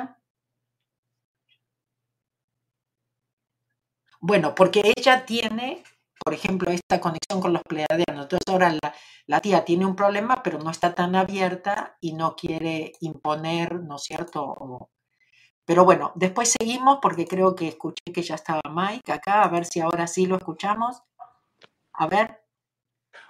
[4.20, 5.82] Bueno, porque ella tiene,
[6.24, 8.24] por ejemplo, esta conexión con los pleiadianos.
[8.24, 8.94] Entonces ahora la,
[9.26, 13.96] la tía tiene un problema, pero no está tan abierta y no quiere imponer, ¿no
[13.96, 14.88] es cierto?
[15.66, 19.64] Pero bueno, después seguimos porque creo que escuché que ya estaba Mike acá, a ver
[19.66, 21.02] si ahora sí lo escuchamos.
[21.94, 22.43] A ver.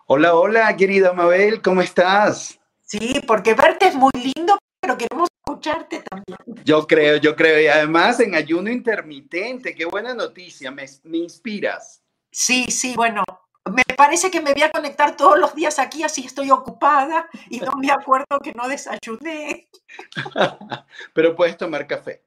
[0.07, 2.61] Hola, hola, querida Mabel, ¿cómo estás?
[2.82, 6.62] Sí, porque verte es muy lindo, pero queremos escucharte también.
[6.62, 7.59] Yo creo, yo creo.
[7.59, 12.02] Y además en ayuno intermitente, qué buena noticia, me, me inspiras.
[12.30, 13.24] Sí, sí, bueno,
[13.64, 17.61] me parece que me voy a conectar todos los días aquí, así estoy ocupada y
[17.61, 19.70] no me acuerdo que no desayuné.
[21.14, 22.22] Pero puedes tomar café.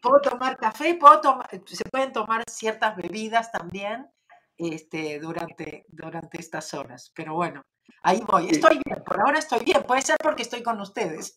[0.00, 4.06] Puedo tomar café, puedo tomar, se pueden tomar ciertas bebidas también
[4.56, 7.12] este, durante, durante estas horas.
[7.14, 7.62] Pero bueno,
[8.02, 8.48] ahí voy.
[8.50, 9.82] Estoy bien, por ahora estoy bien.
[9.84, 11.34] Puede ser porque estoy con ustedes.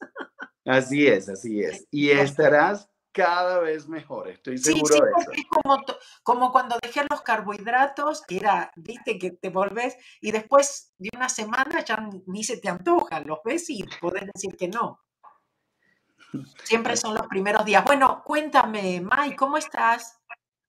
[0.66, 1.86] Así es, así es.
[1.92, 5.32] Y estarás cada vez mejor, estoy seguro de eso.
[5.32, 5.84] Es como,
[6.24, 11.28] como cuando dejé los carbohidratos, que era, viste, que te volvés y después de una
[11.28, 15.00] semana ya ni se te antoja, los ves y podés decir que no.
[16.64, 17.84] Siempre son los primeros días.
[17.84, 20.19] Bueno, cuéntame, Mai, ¿cómo estás?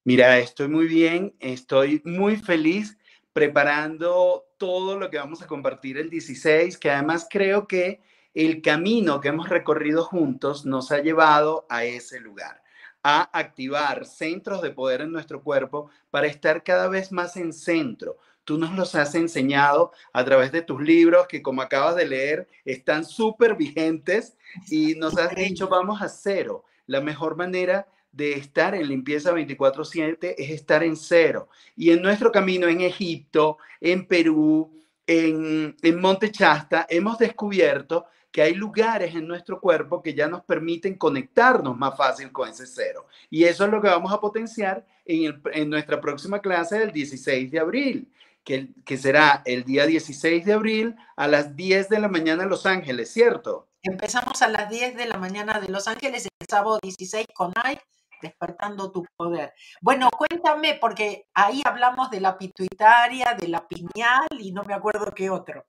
[0.04, 2.96] Mira, estoy muy bien, estoy muy feliz
[3.34, 8.00] preparando todo lo que vamos a compartir el 16, que además creo que
[8.32, 12.62] el camino que hemos recorrido juntos nos ha llevado a ese lugar,
[13.02, 18.16] a activar centros de poder en nuestro cuerpo para estar cada vez más en centro.
[18.44, 22.48] Tú nos los has enseñado a través de tus libros que como acabas de leer
[22.64, 24.38] están súper vigentes
[24.70, 26.64] y nos has dicho vamos a cero.
[26.86, 31.48] La mejor manera de estar en limpieza 24/7 es estar en cero.
[31.76, 38.42] Y en nuestro camino en Egipto, en Perú, en, en Monte Chasta, hemos descubierto que
[38.42, 43.06] hay lugares en nuestro cuerpo que ya nos permiten conectarnos más fácil con ese cero.
[43.28, 47.58] Y eso es lo que vamos a potenciar en, nuestra próxima clase del 16 de
[47.58, 48.12] abril,
[48.44, 52.48] que, que será el día 16 de abril a las 10 de la mañana en
[52.48, 53.68] Los Ángeles, ¿cierto?
[53.82, 57.82] Empezamos a las 10 de la mañana de Los Ángeles, el sábado 16 con Nike,
[58.20, 59.54] despertando tu poder.
[59.80, 65.12] Bueno, cuéntame, porque ahí hablamos de la pituitaria, de la piñal y no me acuerdo
[65.14, 65.66] qué otro.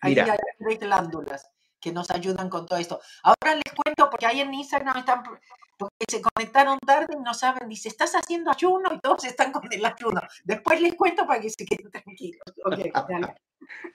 [0.00, 3.00] Ahí hay tres glándulas que nos ayudan con todo esto.
[3.22, 7.68] Ahora les cuento, porque ahí en Instagram están, porque se conectaron tarde y no saben,
[7.68, 10.20] dice, estás haciendo ayuno y todos están con el ayuno.
[10.44, 12.42] Después les cuento para que se queden tranquilos.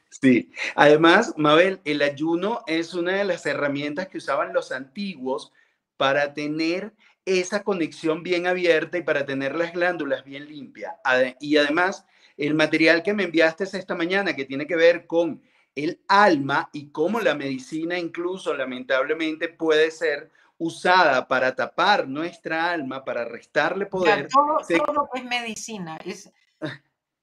[0.09, 5.51] Sí, además, Mabel, el ayuno es una de las herramientas que usaban los antiguos
[5.97, 6.93] para tener
[7.25, 10.93] esa conexión bien abierta y para tener las glándulas bien limpias.
[11.39, 12.05] Y además,
[12.37, 15.41] el material que me enviaste esta mañana, que tiene que ver con
[15.75, 23.03] el alma y cómo la medicina incluso lamentablemente puede ser usada para tapar nuestra alma,
[23.03, 24.27] para restarle poder.
[24.27, 25.97] todo, todo, es medicina.
[26.05, 26.31] Es,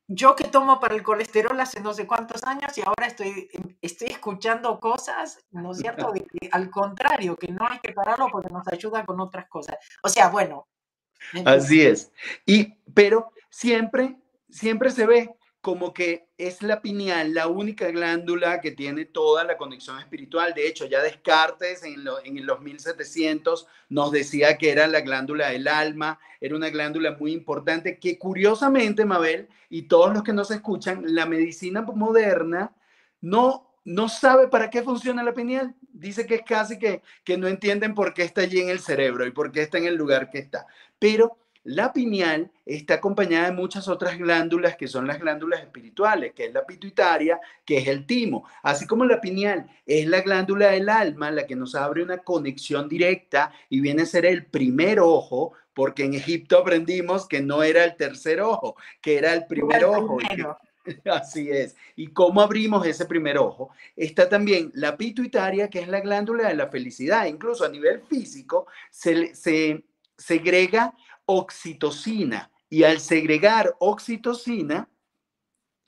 [0.08, 3.48] yo que tomo para el colesterol hace no sé cuántos años y ahora estoy,
[3.82, 6.12] estoy escuchando cosas, ¿no es cierto?
[6.50, 9.76] al contrario, que no hay que pararlo porque nos ayuda con otras cosas.
[10.02, 10.66] O sea, bueno.
[11.44, 12.10] Así es.
[12.46, 14.16] Y, pero siempre,
[14.48, 19.56] siempre se ve como que es la pineal la única glándula que tiene toda la
[19.56, 20.54] conexión espiritual.
[20.54, 25.66] De hecho, ya Descartes en, en, los 1700 nos decía que era la glándula del
[25.66, 31.02] alma, era una glándula muy importante que curiosamente, Mabel, y todos los que nos escuchan,
[31.06, 32.72] la medicina moderna
[33.20, 35.74] no no sabe para qué funciona la pineal.
[35.80, 39.26] Dice que es casi que, que no entienden por qué está allí en el cerebro
[39.26, 40.66] y por qué está en el lugar que está.
[40.98, 41.38] Pero
[41.68, 46.52] la pineal está acompañada de muchas otras glándulas que son las glándulas espirituales, que es
[46.54, 48.48] la pituitaria, que es el timo.
[48.62, 52.88] Así como la pineal es la glándula del alma, la que nos abre una conexión
[52.88, 57.84] directa y viene a ser el primer ojo, porque en Egipto aprendimos que no era
[57.84, 60.16] el tercer ojo, que era el primer ojo.
[61.04, 61.76] Así es.
[61.96, 63.68] ¿Y cómo abrimos ese primer ojo?
[63.94, 67.26] Está también la pituitaria, que es la glándula de la felicidad.
[67.26, 69.84] Incluso a nivel físico se, se
[70.18, 70.94] segrega
[71.28, 74.88] oxitocina y al segregar oxitocina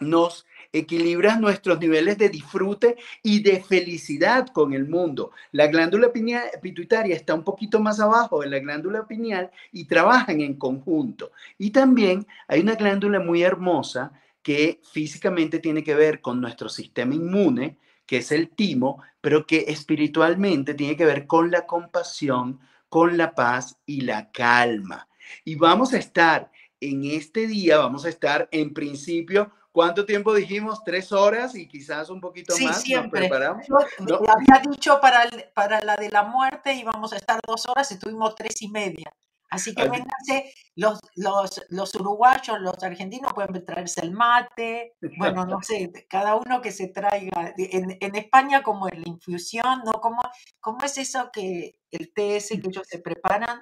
[0.01, 5.33] nos equilibra nuestros niveles de disfrute y de felicidad con el mundo.
[5.53, 10.55] La glándula pituitaria está un poquito más abajo de la glándula pineal y trabajan en
[10.55, 11.33] conjunto.
[11.59, 14.13] Y también hay una glándula muy hermosa
[14.43, 19.65] que físicamente tiene que ver con nuestro sistema inmune, que es el timo, pero que
[19.69, 25.07] espiritualmente tiene que ver con la compasión, con la paz y la calma.
[25.45, 26.51] Y vamos a estar
[26.81, 30.83] en este día, vamos a estar en principio ¿Cuánto tiempo dijimos?
[30.85, 32.83] ¿Tres horas y quizás un poquito sí, más?
[32.83, 33.21] Siempre.
[33.21, 33.67] preparamos?
[33.69, 37.95] Yo había dicho para, para la de la muerte íbamos a estar dos horas, y
[37.95, 39.13] estuvimos tres y media.
[39.49, 45.61] Así que vénganse, los, los, los, uruguayos, los argentinos pueden traerse el mate, bueno, no
[45.61, 47.53] sé, cada uno que se traiga.
[47.57, 49.93] En, en España, como en la infusión, ¿no?
[50.01, 50.21] ¿Cómo,
[50.61, 53.61] ¿Cómo es eso que el TS que ellos se preparan,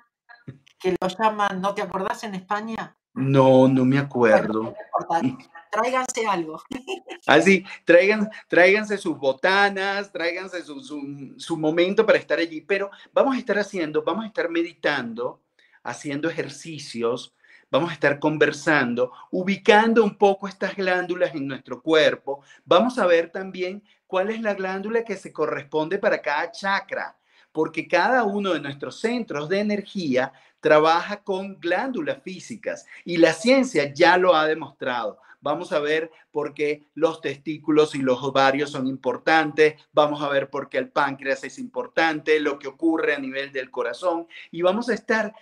[0.79, 2.97] que lo llaman, ¿no te acordás en España?
[3.15, 4.75] No, no me acuerdo.
[5.71, 6.63] tráiganse algo.
[7.27, 12.91] Así, ah, traigan, tráiganse sus botanas, tráiganse su, su, su momento para estar allí, pero
[13.13, 15.41] vamos a estar haciendo, vamos a estar meditando
[15.89, 17.35] haciendo ejercicios,
[17.71, 22.43] vamos a estar conversando, ubicando un poco estas glándulas en nuestro cuerpo.
[22.65, 27.17] Vamos a ver también cuál es la glándula que se corresponde para cada chakra,
[27.53, 33.93] porque cada uno de nuestros centros de energía trabaja con glándulas físicas y la ciencia
[33.93, 35.19] ya lo ha demostrado.
[35.41, 40.51] Vamos a ver por qué los testículos y los ovarios son importantes, vamos a ver
[40.51, 44.89] por qué el páncreas es importante, lo que ocurre a nivel del corazón y vamos
[44.89, 45.33] a estar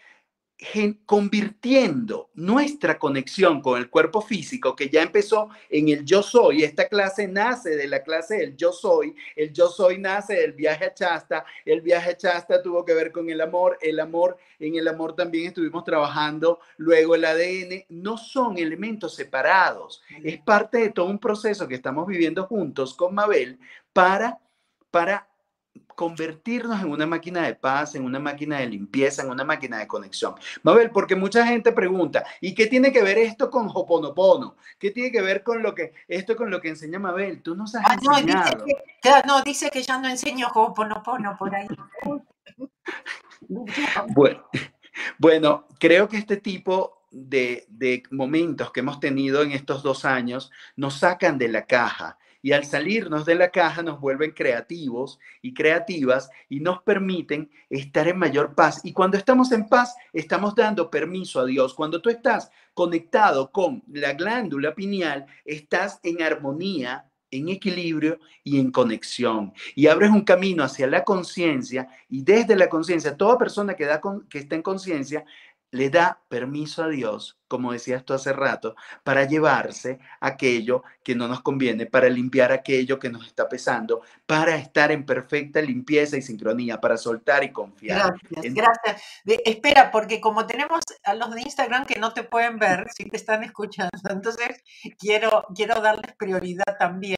[1.05, 6.89] convirtiendo nuestra conexión con el cuerpo físico, que ya empezó en el yo soy, esta
[6.89, 10.95] clase nace de la clase del yo soy, el yo soy nace del viaje a
[10.95, 14.89] Chasta, el viaje a Chasta tuvo que ver con el amor, el amor, en el
[14.89, 21.07] amor también estuvimos trabajando, luego el ADN, no son elementos separados, es parte de todo
[21.07, 23.59] un proceso que estamos viviendo juntos con Mabel
[23.93, 24.41] para,
[24.91, 25.29] para
[25.97, 29.89] convertirnos en una máquina de paz, en una máquina de limpieza, en una máquina de
[29.89, 30.35] conexión.
[30.63, 34.57] Mabel, porque mucha gente pregunta, ¿y qué tiene que ver esto con Hoponopono?
[34.79, 37.43] ¿Qué tiene que ver con lo que esto con lo que enseña Mabel?
[37.43, 38.57] Tú nos has ah, no, Dice
[39.03, 41.67] que, no, dice que ya no enseño Hoponopono por ahí.
[44.09, 44.45] bueno,
[45.19, 50.51] bueno, creo que este tipo de, de momentos que hemos tenido en estos dos años
[50.77, 55.55] nos sacan de la caja y al salirnos de la caja nos vuelven creativos y
[55.55, 58.81] creativas y nos permiten estar en mayor paz.
[58.85, 61.75] Y cuando estamos en paz, estamos dando permiso a Dios.
[61.75, 68.71] Cuando tú estás conectado con la glándula pineal, estás en armonía en equilibrio y en
[68.71, 69.53] conexión.
[69.75, 74.01] Y abres un camino hacia la conciencia y desde la conciencia, toda persona que, da
[74.29, 75.25] que está en conciencia
[75.71, 81.29] le da permiso a Dios, como decías tú hace rato, para llevarse aquello que no
[81.29, 86.23] nos conviene, para limpiar aquello que nos está pesando, para estar en perfecta limpieza y
[86.23, 88.15] sincronía, para soltar y confiar.
[88.31, 89.03] Gracias, gracias.
[89.45, 93.17] espera, porque como tenemos a los de Instagram que no te pueden ver, si te
[93.17, 94.63] están escuchando, entonces
[94.99, 97.17] quiero, quiero darles prioridad también.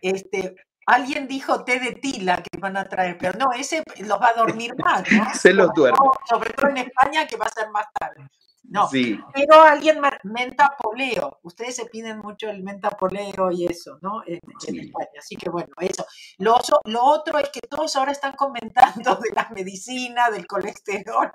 [0.00, 0.56] Este,
[0.86, 4.34] Alguien dijo té de tila que van a traer, pero no, ese los va a
[4.34, 5.24] dormir más, ¿no?
[5.34, 5.98] Se los duerme.
[6.28, 8.28] Sobre todo en España, que va a ser más tarde.
[8.72, 11.38] No, pero alguien menta poleo.
[11.42, 14.22] Ustedes se piden mucho el menta poleo y eso, ¿no?
[14.26, 15.10] En, España.
[15.18, 16.06] Así que bueno, eso.
[16.38, 21.30] Lo, lo, otro es que todos ahora están comentando de la medicina, del colesterol,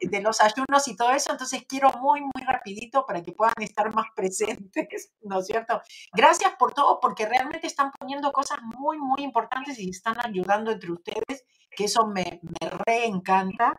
[0.00, 1.30] de los ayunos y todo eso.
[1.30, 5.80] Entonces quiero muy, muy rapidito para que puedan estar más presentes, ¿no es cierto?
[6.12, 10.90] Gracias por todo, porque realmente están poniendo cosas muy, muy importantes y están ayudando entre
[10.90, 13.78] ustedes que eso me, me reencanta,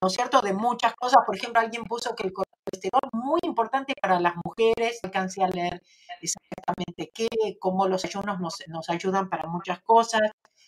[0.00, 0.40] ¿no es cierto?
[0.40, 1.22] De muchas cosas.
[1.26, 5.82] Por ejemplo, alguien puso que el colesterol muy importante para las mujeres, alcancé a leer
[6.20, 7.28] exactamente qué,
[7.58, 10.22] cómo los ayunos nos, nos ayudan para muchas cosas.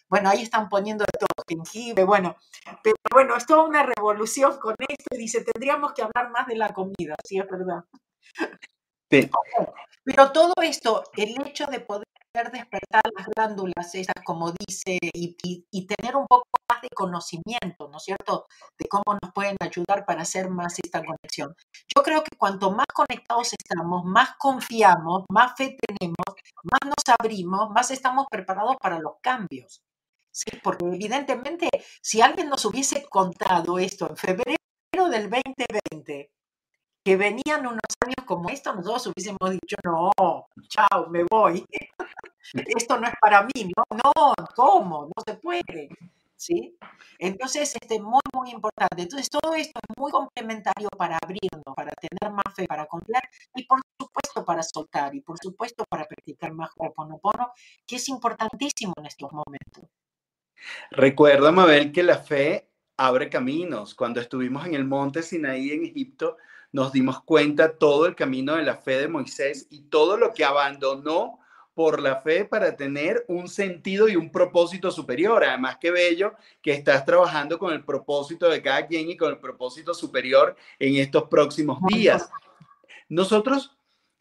[0.08, 2.36] Bueno, ahí están poniendo de todo, jengibre, bueno,
[2.82, 6.56] pero bueno, es toda una revolución con esto y dice, tendríamos que hablar más de
[6.56, 7.84] la comida, sí, es verdad.
[9.08, 16.16] Pero todo esto, el hecho de poder despertar las glándulas esas, como dice, y, tener
[16.16, 18.46] un poco más de conocimiento, ¿no es cierto?,
[18.78, 21.54] de cómo nos pueden ayudar para hacer más esta conexión.
[21.94, 26.26] Yo creo que cuanto más conectados estamos, más confiamos, más fe tenemos,
[26.64, 29.82] más nos abrimos, más estamos preparados para los cambios.
[30.30, 31.68] Sí, porque evidentemente,
[32.00, 34.56] si alguien nos hubiese contado esto en febrero
[35.10, 36.30] del 2020,
[37.04, 40.10] que venían unos años como estos, nosotros hubiésemos dicho, no,
[40.68, 41.64] chao, me voy.
[42.54, 45.06] Esto no es para mí, no, no, ¿cómo?
[45.06, 45.88] No se puede.
[46.36, 46.76] ¿Sí?
[47.18, 49.02] Entonces, este, muy, muy importante.
[49.02, 53.22] Entonces, todo esto es muy complementario para abrirnos, para tener más fe, para confiar
[53.54, 57.52] y, por supuesto, para soltar y, por supuesto, para practicar más Ho'oponopono,
[57.86, 59.84] que es importantísimo en estos momentos.
[60.90, 63.94] Recuerda, Mabel, que la fe abre caminos.
[63.94, 66.38] Cuando estuvimos en el monte Sinaí en Egipto,
[66.72, 70.44] nos dimos cuenta todo el camino de la fe de Moisés y todo lo que
[70.44, 71.38] abandonó
[71.74, 75.44] por la fe para tener un sentido y un propósito superior.
[75.44, 79.38] Además, qué bello que estás trabajando con el propósito de cada quien y con el
[79.38, 82.30] propósito superior en estos próximos días.
[83.08, 83.76] Nosotros,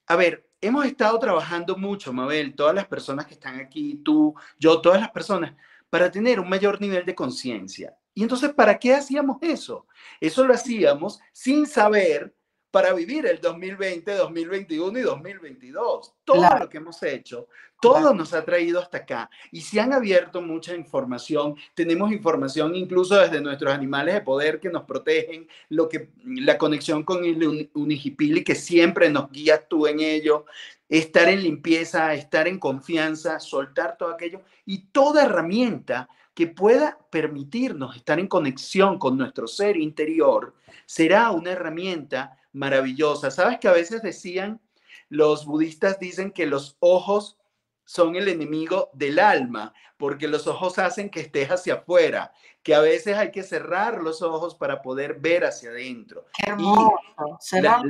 [0.08, 4.80] a ver, hemos estado trabajando mucho, Mabel, todas las personas que están aquí, tú, yo,
[4.80, 5.54] todas las personas,
[5.89, 7.93] para tener un mayor nivel de conciencia.
[8.14, 9.86] Y entonces, ¿para qué hacíamos eso?
[10.20, 12.34] Eso lo hacíamos sin saber
[12.72, 16.13] para vivir el 2020, 2021 y 2022.
[16.24, 17.49] Todo lo que hemos hecho,
[17.82, 19.30] todo nos ha traído hasta acá.
[19.51, 21.55] Y se han abierto mucha información.
[21.76, 27.03] Tenemos información incluso desde nuestros animales de poder que nos protegen, lo que, la conexión
[27.03, 30.45] con el Unigipili que siempre nos guía tú en ello,
[30.88, 37.97] estar en limpieza, estar en confianza, soltar todo aquello y toda herramienta que pueda permitirnos
[37.97, 40.53] estar en conexión con nuestro ser interior
[40.86, 43.32] será una herramienta maravillosa.
[43.32, 44.62] ¿Sabes que a veces decían,
[45.10, 47.38] los budistas dicen que los ojos
[47.86, 52.34] son el enemigo del alma, porque los ojos hacen que estés hacia afuera,
[52.64, 56.26] que a veces hay que cerrar los ojos para poder ver hacia adentro.
[56.34, 56.93] Qué hermoso.
[57.39, 57.82] Será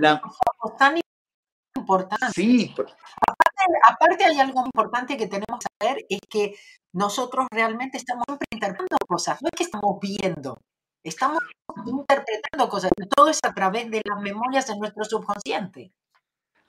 [0.77, 0.99] tan
[1.75, 2.25] importante.
[2.33, 2.73] Sí.
[2.75, 6.55] Aparte, aparte, hay algo importante que tenemos que saber, es que
[6.93, 10.57] nosotros realmente estamos siempre interpretando cosas, no es que estamos viendo,
[11.03, 11.41] Estamos
[11.85, 12.91] interpretando cosas.
[13.15, 15.91] Todo es a través de las memorias en nuestro subconsciente.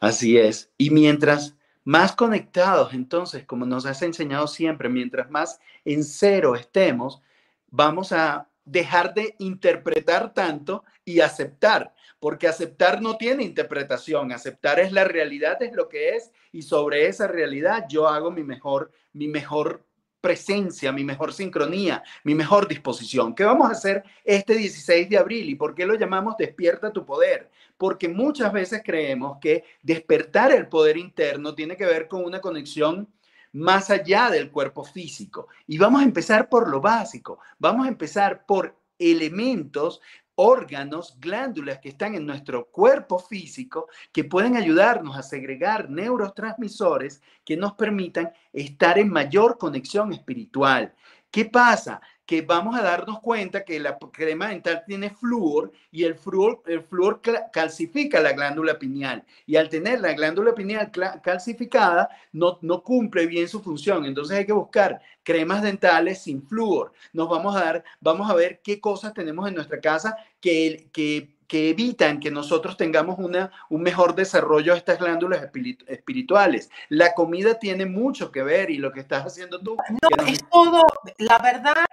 [0.00, 0.70] Así es.
[0.78, 1.54] Y mientras
[1.84, 7.20] más conectados, entonces, como nos has enseñado siempre, mientras más en cero estemos,
[7.68, 14.92] vamos a dejar de interpretar tanto y aceptar, porque aceptar no tiene interpretación, aceptar es
[14.92, 19.26] la realidad, es lo que es, y sobre esa realidad yo hago mi mejor, mi
[19.26, 19.84] mejor
[20.22, 23.34] presencia, mi mejor sincronía, mi mejor disposición.
[23.34, 27.04] ¿Qué vamos a hacer este 16 de abril y por qué lo llamamos despierta tu
[27.04, 27.50] poder?
[27.76, 33.08] Porque muchas veces creemos que despertar el poder interno tiene que ver con una conexión
[33.52, 35.48] más allá del cuerpo físico.
[35.66, 37.40] Y vamos a empezar por lo básico.
[37.58, 40.00] Vamos a empezar por elementos
[40.36, 47.56] órganos, glándulas que están en nuestro cuerpo físico que pueden ayudarnos a segregar neurotransmisores que
[47.56, 50.94] nos permitan estar en mayor conexión espiritual.
[51.30, 52.00] ¿Qué pasa?
[52.26, 56.82] Que vamos a darnos cuenta que la crema dental tiene flúor y el flúor, el
[56.82, 57.20] flúor
[57.52, 59.24] calcifica la glándula pineal.
[59.46, 60.90] Y al tener la glándula pineal
[61.22, 64.04] calcificada, no, no cumple bien su función.
[64.04, 66.92] Entonces hay que buscar cremas dentales sin flúor.
[67.12, 71.34] Nos vamos a dar, vamos a ver qué cosas tenemos en nuestra casa que, que,
[71.48, 75.42] que evitan que nosotros tengamos una, un mejor desarrollo de estas glándulas
[75.86, 76.70] espirituales.
[76.88, 79.76] La comida tiene mucho que ver y lo que estás haciendo tú.
[79.90, 80.82] No, es todo,
[81.18, 81.84] la verdad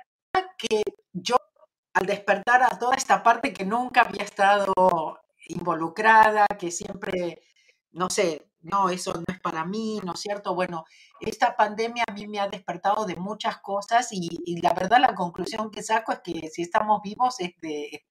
[0.59, 0.83] que
[1.13, 1.37] yo
[1.93, 7.41] al despertar a toda esta parte que nunca había estado involucrada, que siempre,
[7.91, 10.53] no sé, no, eso no es para mí, ¿no es cierto?
[10.53, 10.85] Bueno,
[11.21, 15.71] esta pandemia a mí me ha despertado de muchas cosas y, la verdad la conclusión
[15.71, 18.05] que saco es que si estamos vivos es de,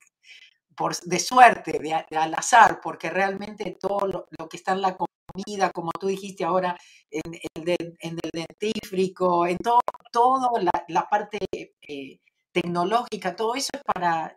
[0.77, 5.71] por, de suerte, de, al azar, porque realmente todo lo, que está en la comida,
[5.71, 6.77] como tú dijiste ahora,
[7.11, 9.81] en, el, en el dentífrico, en todo,
[10.13, 10.51] todo
[10.89, 11.39] la, parte...
[11.53, 12.21] Eh,
[12.61, 14.37] tecnológica, todo eso es para,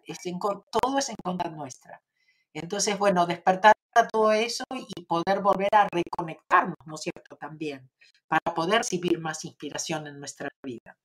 [0.72, 2.02] todo es en contra nuestra.
[2.54, 7.36] Entonces, bueno, despertar a todo eso y poder volver a reconectarnos, ¿no es cierto?
[7.38, 7.90] También,
[8.28, 10.98] para poder recibir más inspiración en nuestra vida.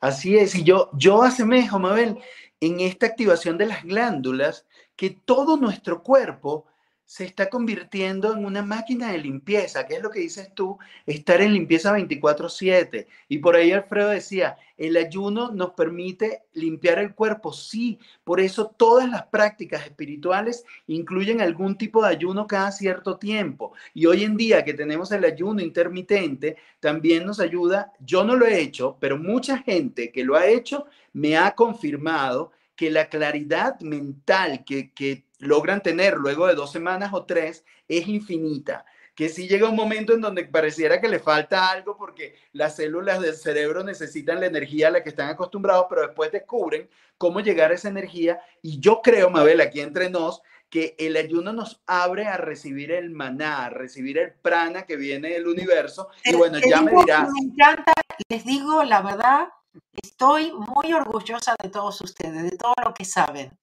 [0.00, 2.18] Así es, y yo, yo asemejo, Mabel,
[2.60, 6.66] en esta activación de las glándulas, que todo nuestro cuerpo
[7.06, 11.40] se está convirtiendo en una máquina de limpieza, que es lo que dices tú, estar
[11.40, 13.06] en limpieza 24/7.
[13.28, 18.74] Y por ahí Alfredo decía, el ayuno nos permite limpiar el cuerpo, sí, por eso
[18.76, 23.72] todas las prácticas espirituales incluyen algún tipo de ayuno cada cierto tiempo.
[23.92, 28.46] Y hoy en día que tenemos el ayuno intermitente, también nos ayuda, yo no lo
[28.46, 33.78] he hecho, pero mucha gente que lo ha hecho me ha confirmado que la claridad
[33.80, 38.84] mental que, que logran tener luego de dos semanas o tres es infinita.
[39.14, 43.20] Que si llega un momento en donde pareciera que le falta algo porque las células
[43.20, 47.70] del cerebro necesitan la energía a la que están acostumbrados, pero después descubren cómo llegar
[47.70, 48.40] a esa energía.
[48.60, 53.10] Y yo creo, Mabel, aquí entre nos, que el ayuno nos abre a recibir el
[53.10, 56.08] maná, a recibir el prana que viene del universo.
[56.24, 57.28] Y bueno, ya me dirás.
[57.30, 57.92] Me encanta,
[58.28, 59.48] les digo la verdad,
[59.92, 63.56] estoy muy orgullosa de todos ustedes, de todo lo que saben.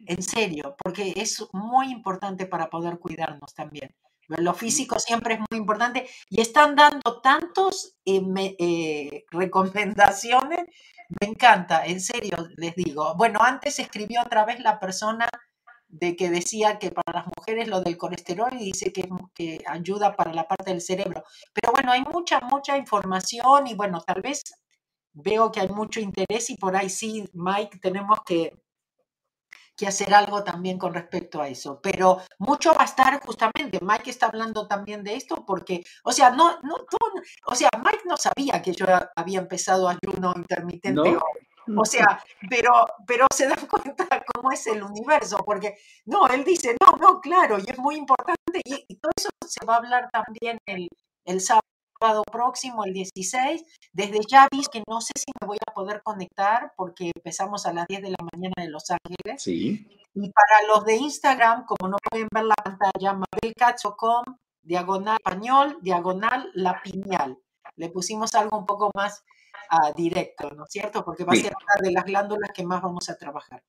[0.00, 3.94] En serio, porque es muy importante para poder cuidarnos también.
[4.28, 8.20] Lo físico siempre es muy importante y están dando tantos eh,
[8.58, 10.64] eh, recomendaciones.
[11.20, 13.14] Me encanta, en serio, les digo.
[13.16, 15.28] Bueno, antes escribió otra vez la persona
[15.88, 20.16] de que decía que para las mujeres lo del colesterol y dice que, que ayuda
[20.16, 21.22] para la parte del cerebro.
[21.52, 24.42] Pero bueno, hay mucha, mucha información y bueno, tal vez
[25.12, 28.52] veo que hay mucho interés y por ahí sí, Mike, tenemos que
[29.76, 31.80] que hacer algo también con respecto a eso.
[31.82, 36.30] Pero mucho va a estar justamente, Mike está hablando también de esto porque, o sea,
[36.30, 36.76] no, no,
[37.46, 41.18] o sea, Mike no sabía que yo había empezado ayuno intermitente.
[41.76, 46.76] O sea, pero, pero se da cuenta cómo es el universo, porque no, él dice,
[46.80, 50.58] no, no, claro, y es muy importante, y, todo eso se va a hablar también
[50.66, 50.88] el,
[51.24, 51.62] el sábado
[52.30, 53.64] próximo, el 16.
[53.92, 57.72] Desde ya vi que no sé si me voy a poder conectar porque empezamos a
[57.72, 59.42] las 10 de la mañana de Los Ángeles.
[59.42, 59.86] Sí.
[60.14, 64.24] Y para los de Instagram, como no pueden ver la pantalla, mabelcatch.com,
[64.62, 67.38] diagonal español, diagonal la piñal.
[67.76, 69.24] Le pusimos algo un poco más
[69.70, 71.04] uh, directo, ¿no es cierto?
[71.04, 73.62] Porque va a ser una de las glándulas que más vamos a trabajar.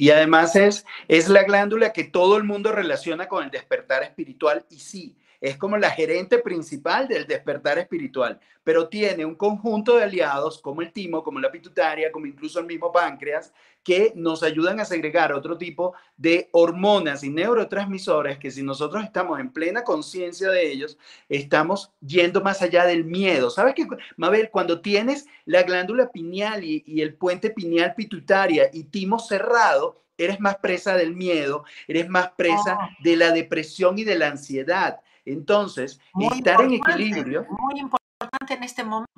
[0.00, 4.64] Y además es, es la glándula que todo el mundo relaciona con el despertar espiritual.
[4.70, 10.04] Y sí, es como la gerente principal del despertar espiritual, pero tiene un conjunto de
[10.04, 14.78] aliados como el timo, como la pituitaria, como incluso el mismo páncreas, que nos ayudan
[14.80, 20.50] a segregar otro tipo de hormonas y neurotransmisores que si nosotros estamos en plena conciencia
[20.50, 20.98] de ellos,
[21.30, 23.48] estamos yendo más allá del miedo.
[23.48, 23.86] ¿Sabes qué,
[24.16, 24.50] Mabel?
[24.50, 30.40] Cuando tienes la glándula pineal y, y el puente pineal pituitaria y timo cerrado, eres
[30.40, 33.02] más presa del miedo, eres más presa oh.
[33.02, 35.00] de la depresión y de la ansiedad.
[35.24, 36.00] Entonces,
[36.32, 37.46] estar en equilibrio.
[37.48, 39.08] Muy importante en este momento,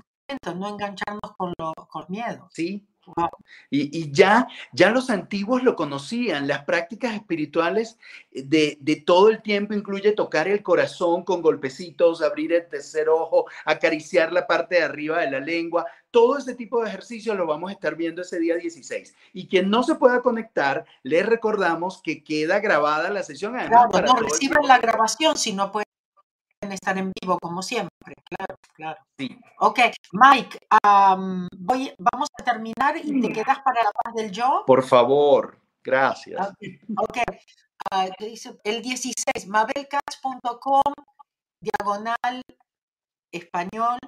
[0.55, 2.49] no engancharnos con, lo, con miedo.
[2.53, 2.87] Sí,
[3.71, 7.99] y, ya, ya los antiguos lo conocían, las prácticas espirituales
[8.31, 13.47] de, de, todo el tiempo incluye tocar el corazón con golpecitos, abrir el tercer ojo,
[13.65, 15.87] acariciar la parte de arriba de la lengua.
[16.11, 19.17] Todo ese tipo de ejercicios lo vamos a estar viendo ese día 16.
[19.33, 23.57] Y quien no se pueda conectar, les recordamos que queda grabada la sesión.
[23.57, 25.92] Además, claro, no reciben la grabación si no pueden
[26.75, 29.01] estar en vivo como siempre, claro, claro.
[29.19, 29.39] Sí.
[29.59, 29.81] Ok,
[30.13, 30.59] Mike,
[31.59, 34.65] voy, vamos a terminar y te quedas para la paz del yo.
[34.67, 36.49] Por favor, gracias.
[36.97, 37.19] Ok,
[37.91, 38.59] ah, dice?
[38.65, 40.93] El 16, mabelcats.com,
[41.61, 42.43] diagonal
[43.33, 43.99] español,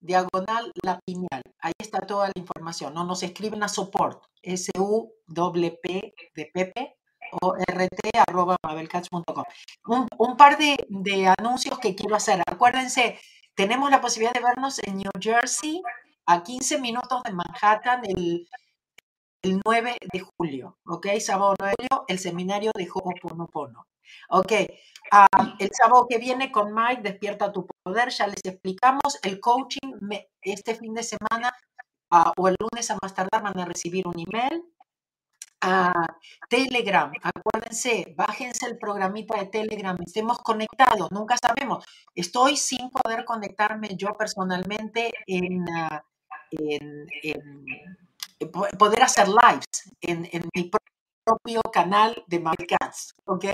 [0.00, 1.42] diagonal la piñal.
[1.60, 2.94] Ahí está toda la información.
[2.94, 6.95] No nos escriben a support, S-U-P-P de Pepe,
[9.86, 12.42] Un, un par de, de, anuncios que quiero hacer.
[12.46, 13.18] Acuérdense,
[13.54, 15.82] tenemos la posibilidad de vernos en New Jersey,
[16.26, 18.48] a 15 minutos de Manhattan, el,
[19.42, 21.06] el 9 de julio, ¿ok?
[21.20, 21.74] Sábado 9
[22.08, 23.86] el seminario de Ho'oponopono.
[24.30, 24.52] Ok,
[25.12, 29.18] uh, el sábado que viene con Mike, Despierta tu Poder, ya les explicamos.
[29.22, 29.92] El coaching
[30.42, 31.52] este fin de semana
[32.10, 34.62] uh, o el lunes a más tardar van a recibir un email
[35.60, 35.92] a
[36.48, 37.12] Telegram.
[37.22, 41.84] Acuérdense, bájense el programita de Telegram, estemos conectados, nunca sabemos.
[42.14, 46.02] Estoy sin poder conectarme yo personalmente en, ah,
[48.78, 50.70] poder hacer lives en, mi
[51.24, 53.44] propio canal de Cats, ¿ok?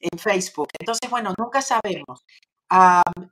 [0.00, 0.68] En Facebook.
[0.78, 2.24] Entonces, bueno, nunca sabemos.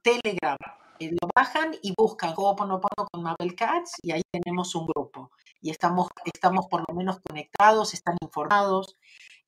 [0.02, 0.56] Telegram,
[1.00, 5.30] eh, lo bajan y buscan Ho'oponopono con Mabel Cats y ahí tenemos un grupo
[5.60, 8.96] y estamos, estamos por lo menos conectados, están informados.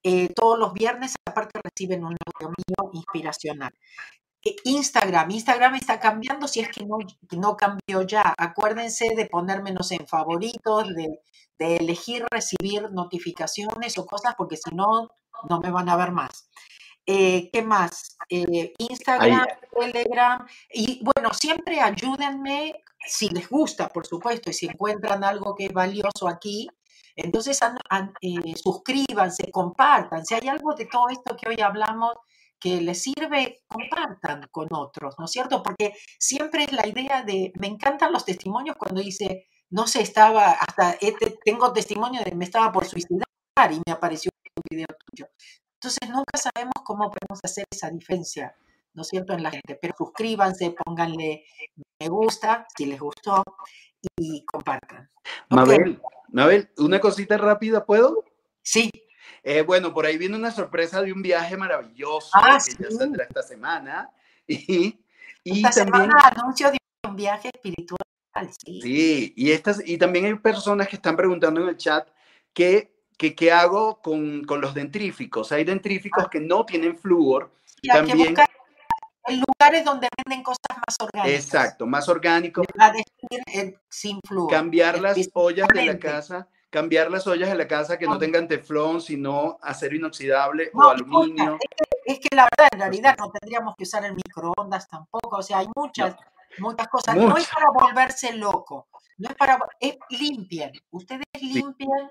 [0.03, 3.73] Eh, todos los viernes aparte reciben un audio mío inspiracional.
[4.43, 6.99] Eh, Instagram, Instagram está cambiando si es que no,
[7.37, 8.35] no cambió ya.
[8.39, 11.21] Acuérdense de ponérmenos en favoritos, de,
[11.59, 15.09] de elegir recibir notificaciones o cosas, porque si no,
[15.49, 16.49] no me van a ver más.
[17.13, 18.17] Eh, ¿Qué más?
[18.29, 19.45] Eh, Instagram,
[19.77, 20.47] Telegram.
[20.73, 25.73] Y bueno, siempre ayúdenme si les gusta, por supuesto, y si encuentran algo que es
[25.73, 26.69] valioso aquí.
[27.17, 27.59] Entonces,
[28.21, 30.25] eh, suscríbanse, compartan.
[30.25, 32.13] Si hay algo de todo esto que hoy hablamos
[32.61, 35.65] que les sirve, compartan con otros, ¿no es cierto?
[35.65, 40.53] Porque siempre es la idea de, me encantan los testimonios cuando dice, no sé, estaba,
[40.53, 43.25] hasta este, tengo testimonio de me estaba por suicidar
[43.73, 45.27] y me apareció un video tuyo.
[45.83, 48.55] Entonces nunca sabemos cómo podemos hacer esa diferencia,
[48.93, 49.79] ¿no es cierto?, en la gente.
[49.81, 51.47] Pero suscríbanse, pónganle
[51.99, 53.43] me gusta si les gustó
[54.19, 55.11] y compartan.
[55.49, 58.25] Mabel, Mabel, una cosita rápida, ¿puedo?
[58.63, 58.91] Sí.
[59.43, 62.97] Eh, bueno, por ahí viene una sorpresa de un viaje maravilloso Ah, que ya sí.
[62.97, 64.11] saldrá esta semana.
[65.43, 66.77] Y, y Esta también, semana anuncio de
[67.09, 68.01] un viaje espiritual,
[68.63, 68.81] sí.
[68.83, 72.07] sí, y, estas, y también hay personas que están preguntando en el chat
[72.53, 75.53] qué que, qué hago con, con los dentríficos.
[75.53, 77.53] Hay dentríficos que no tienen flúor.
[77.83, 78.49] Y hay que También, buscar
[79.27, 81.45] en lugares donde venden cosas más orgánicas.
[81.45, 84.51] exacto, más eh, sin flúor.
[84.51, 88.49] cambiar las ollas de la casa, cambiar las ollas de la casa que no tengan
[88.49, 91.59] teflón, sino acero inoxidable No, o aluminio.
[91.61, 95.37] es, que, es que la verdad, en realidad no tendríamos que usar el microondas tampoco.
[95.37, 96.17] O sea, hay muchas,
[96.57, 97.17] muchas cosas.
[97.17, 98.89] No es para volverse loco.
[99.19, 99.59] No es para.
[99.79, 100.73] Es limpien.
[100.91, 102.11] Ustedes limpian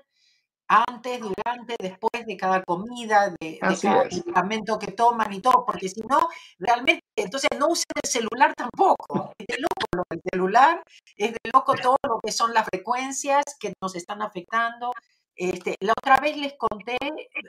[0.70, 6.00] antes, durante, después de cada comida, de, cada medicamento que toman y todo, porque si
[6.02, 6.28] no,
[6.60, 9.32] realmente, entonces no usen el celular tampoco.
[9.40, 10.82] Es de loco lo del celular,
[11.16, 14.92] es de loco todo lo que son las frecuencias que nos están afectando.
[15.42, 16.98] Este, la otra vez les conté,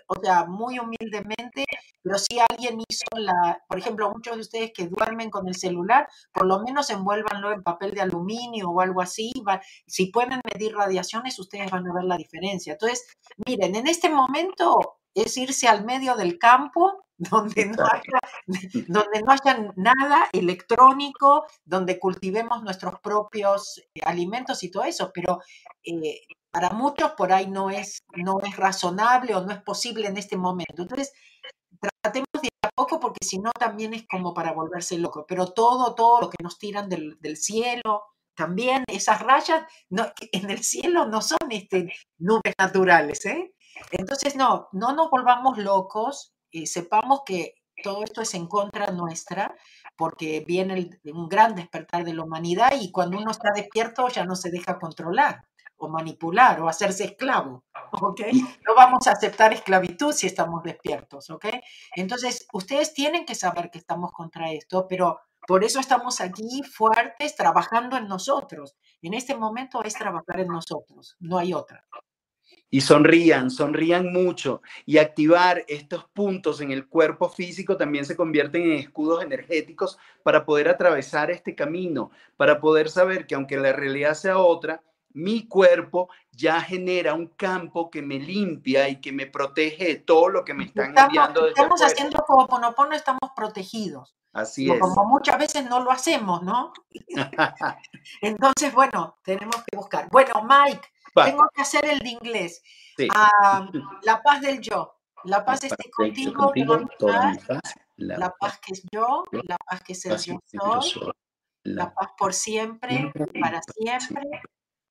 [0.08, 1.66] o sea, muy humildemente,
[2.02, 6.08] pero si alguien hizo la, por ejemplo, muchos de ustedes que duermen con el celular,
[6.34, 9.32] por lo menos envuélvanlo en papel de aluminio o algo así.
[9.48, 12.74] va- si pueden medir radiaciones, ustedes van a ver la diferencia.
[12.74, 13.06] Entonces,
[13.46, 18.20] miren, en este momento es irse al medio del campo donde no haya,
[18.88, 25.40] donde no haya nada electrónico, donde cultivemos nuestros propios eh, alimentos y todo eso, pero
[25.84, 26.22] eh,
[26.52, 30.38] para muchos por ahí no es, no es razonable o no es posible en este
[30.38, 30.82] momento.
[30.82, 31.14] Entonces,
[31.80, 35.54] tratemos de ir a poco porque si no también es como para volverse loco, pero
[35.54, 38.04] todo, todo lo que nos tiran del, cielo,
[38.36, 43.54] también esas rayas no, en el cielo no son este, nubes naturales, ¿eh?
[43.92, 49.56] Entonces, no, no nos volvamos locos, eh, sepamos que todo esto es en contra nuestra,
[49.96, 54.36] porque viene un gran despertar de la humanidad y cuando uno está despierto ya no
[54.36, 55.46] se deja controlar
[55.82, 57.64] o manipular o hacerse esclavo,
[57.94, 58.22] ¿ok?
[58.68, 61.46] No vamos a aceptar esclavitud si estamos despiertos, ¿ok?
[61.96, 67.36] Entonces, ustedes tienen que saber que estamos contra esto, pero por eso estamos aquí fuertes,
[67.36, 68.76] trabajando en nosotros.
[69.02, 71.84] En este momento es trabajar en nosotros, no hay otra.
[72.70, 74.62] Y sonrían, sonrían mucho.
[74.86, 80.46] Y activar estos puntos en el cuerpo físico también se convierten en escudos energéticos para
[80.46, 84.82] poder atravesar este camino, para poder saber que aunque la realidad sea otra,
[85.14, 90.30] mi cuerpo ya genera un campo que me limpia y que me protege de todo
[90.30, 94.16] lo que me están Estamos, enviando desde estamos haciendo Ho'oponopono, estamos protegidos.
[94.34, 94.94] Así Como- es.
[94.96, 96.72] Como muchas veces no lo hacemos, ¿no?
[98.22, 100.08] Entonces, bueno, tenemos que buscar.
[100.12, 100.88] Bueno, Mike,
[101.18, 102.62] Va, tengo que hacer el de inglés.
[102.98, 103.08] sí.
[103.14, 103.70] Ah,
[104.04, 104.98] la paz del yo.
[105.26, 107.48] La paz La esté yo contigo, toda mi toda mi paz.
[107.48, 110.40] paz, La paz que es yo, yo, la paz que es el yo
[110.82, 111.12] soy,
[111.64, 114.42] la la paz por siempre, siempre para siempre, siempre,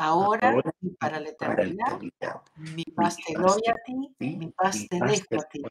[0.00, 1.86] ahora ahora y para la eternidad.
[1.88, 2.42] eternidad.
[2.56, 5.62] Mi paz te doy a ti, mi paz te dejo a ti.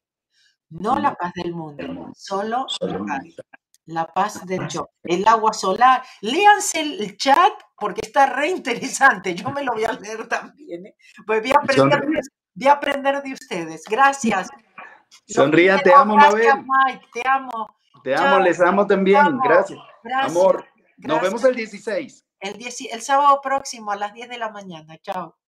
[0.70, 3.24] No la paz del del mundo, solo mi solo paz.
[3.24, 3.46] mi paz.
[3.86, 4.92] La paz del yo.
[5.02, 6.04] El agua solar.
[6.22, 9.34] Léanse el chat porque está re interesante.
[9.34, 10.86] Yo me lo voy a leer también.
[10.86, 10.96] ¿eh?
[11.26, 12.04] Pues voy a aprender,
[12.54, 13.84] voy a aprender de ustedes.
[13.90, 14.48] Gracias.
[15.28, 16.46] Los Sonrían, te amo, Mabel.
[16.68, 17.06] Mike.
[17.14, 17.68] Te amo.
[18.04, 18.36] Te Chao.
[18.36, 19.18] amo, les amo también.
[19.18, 19.42] amo.
[19.44, 19.80] Gracias.
[20.04, 20.32] Gracias.
[20.32, 20.68] Amor.
[20.98, 22.26] Nos vemos el 16.
[22.42, 24.98] El, 10 el sábado próximo a las 10 de la mañana.
[25.00, 25.39] Chao.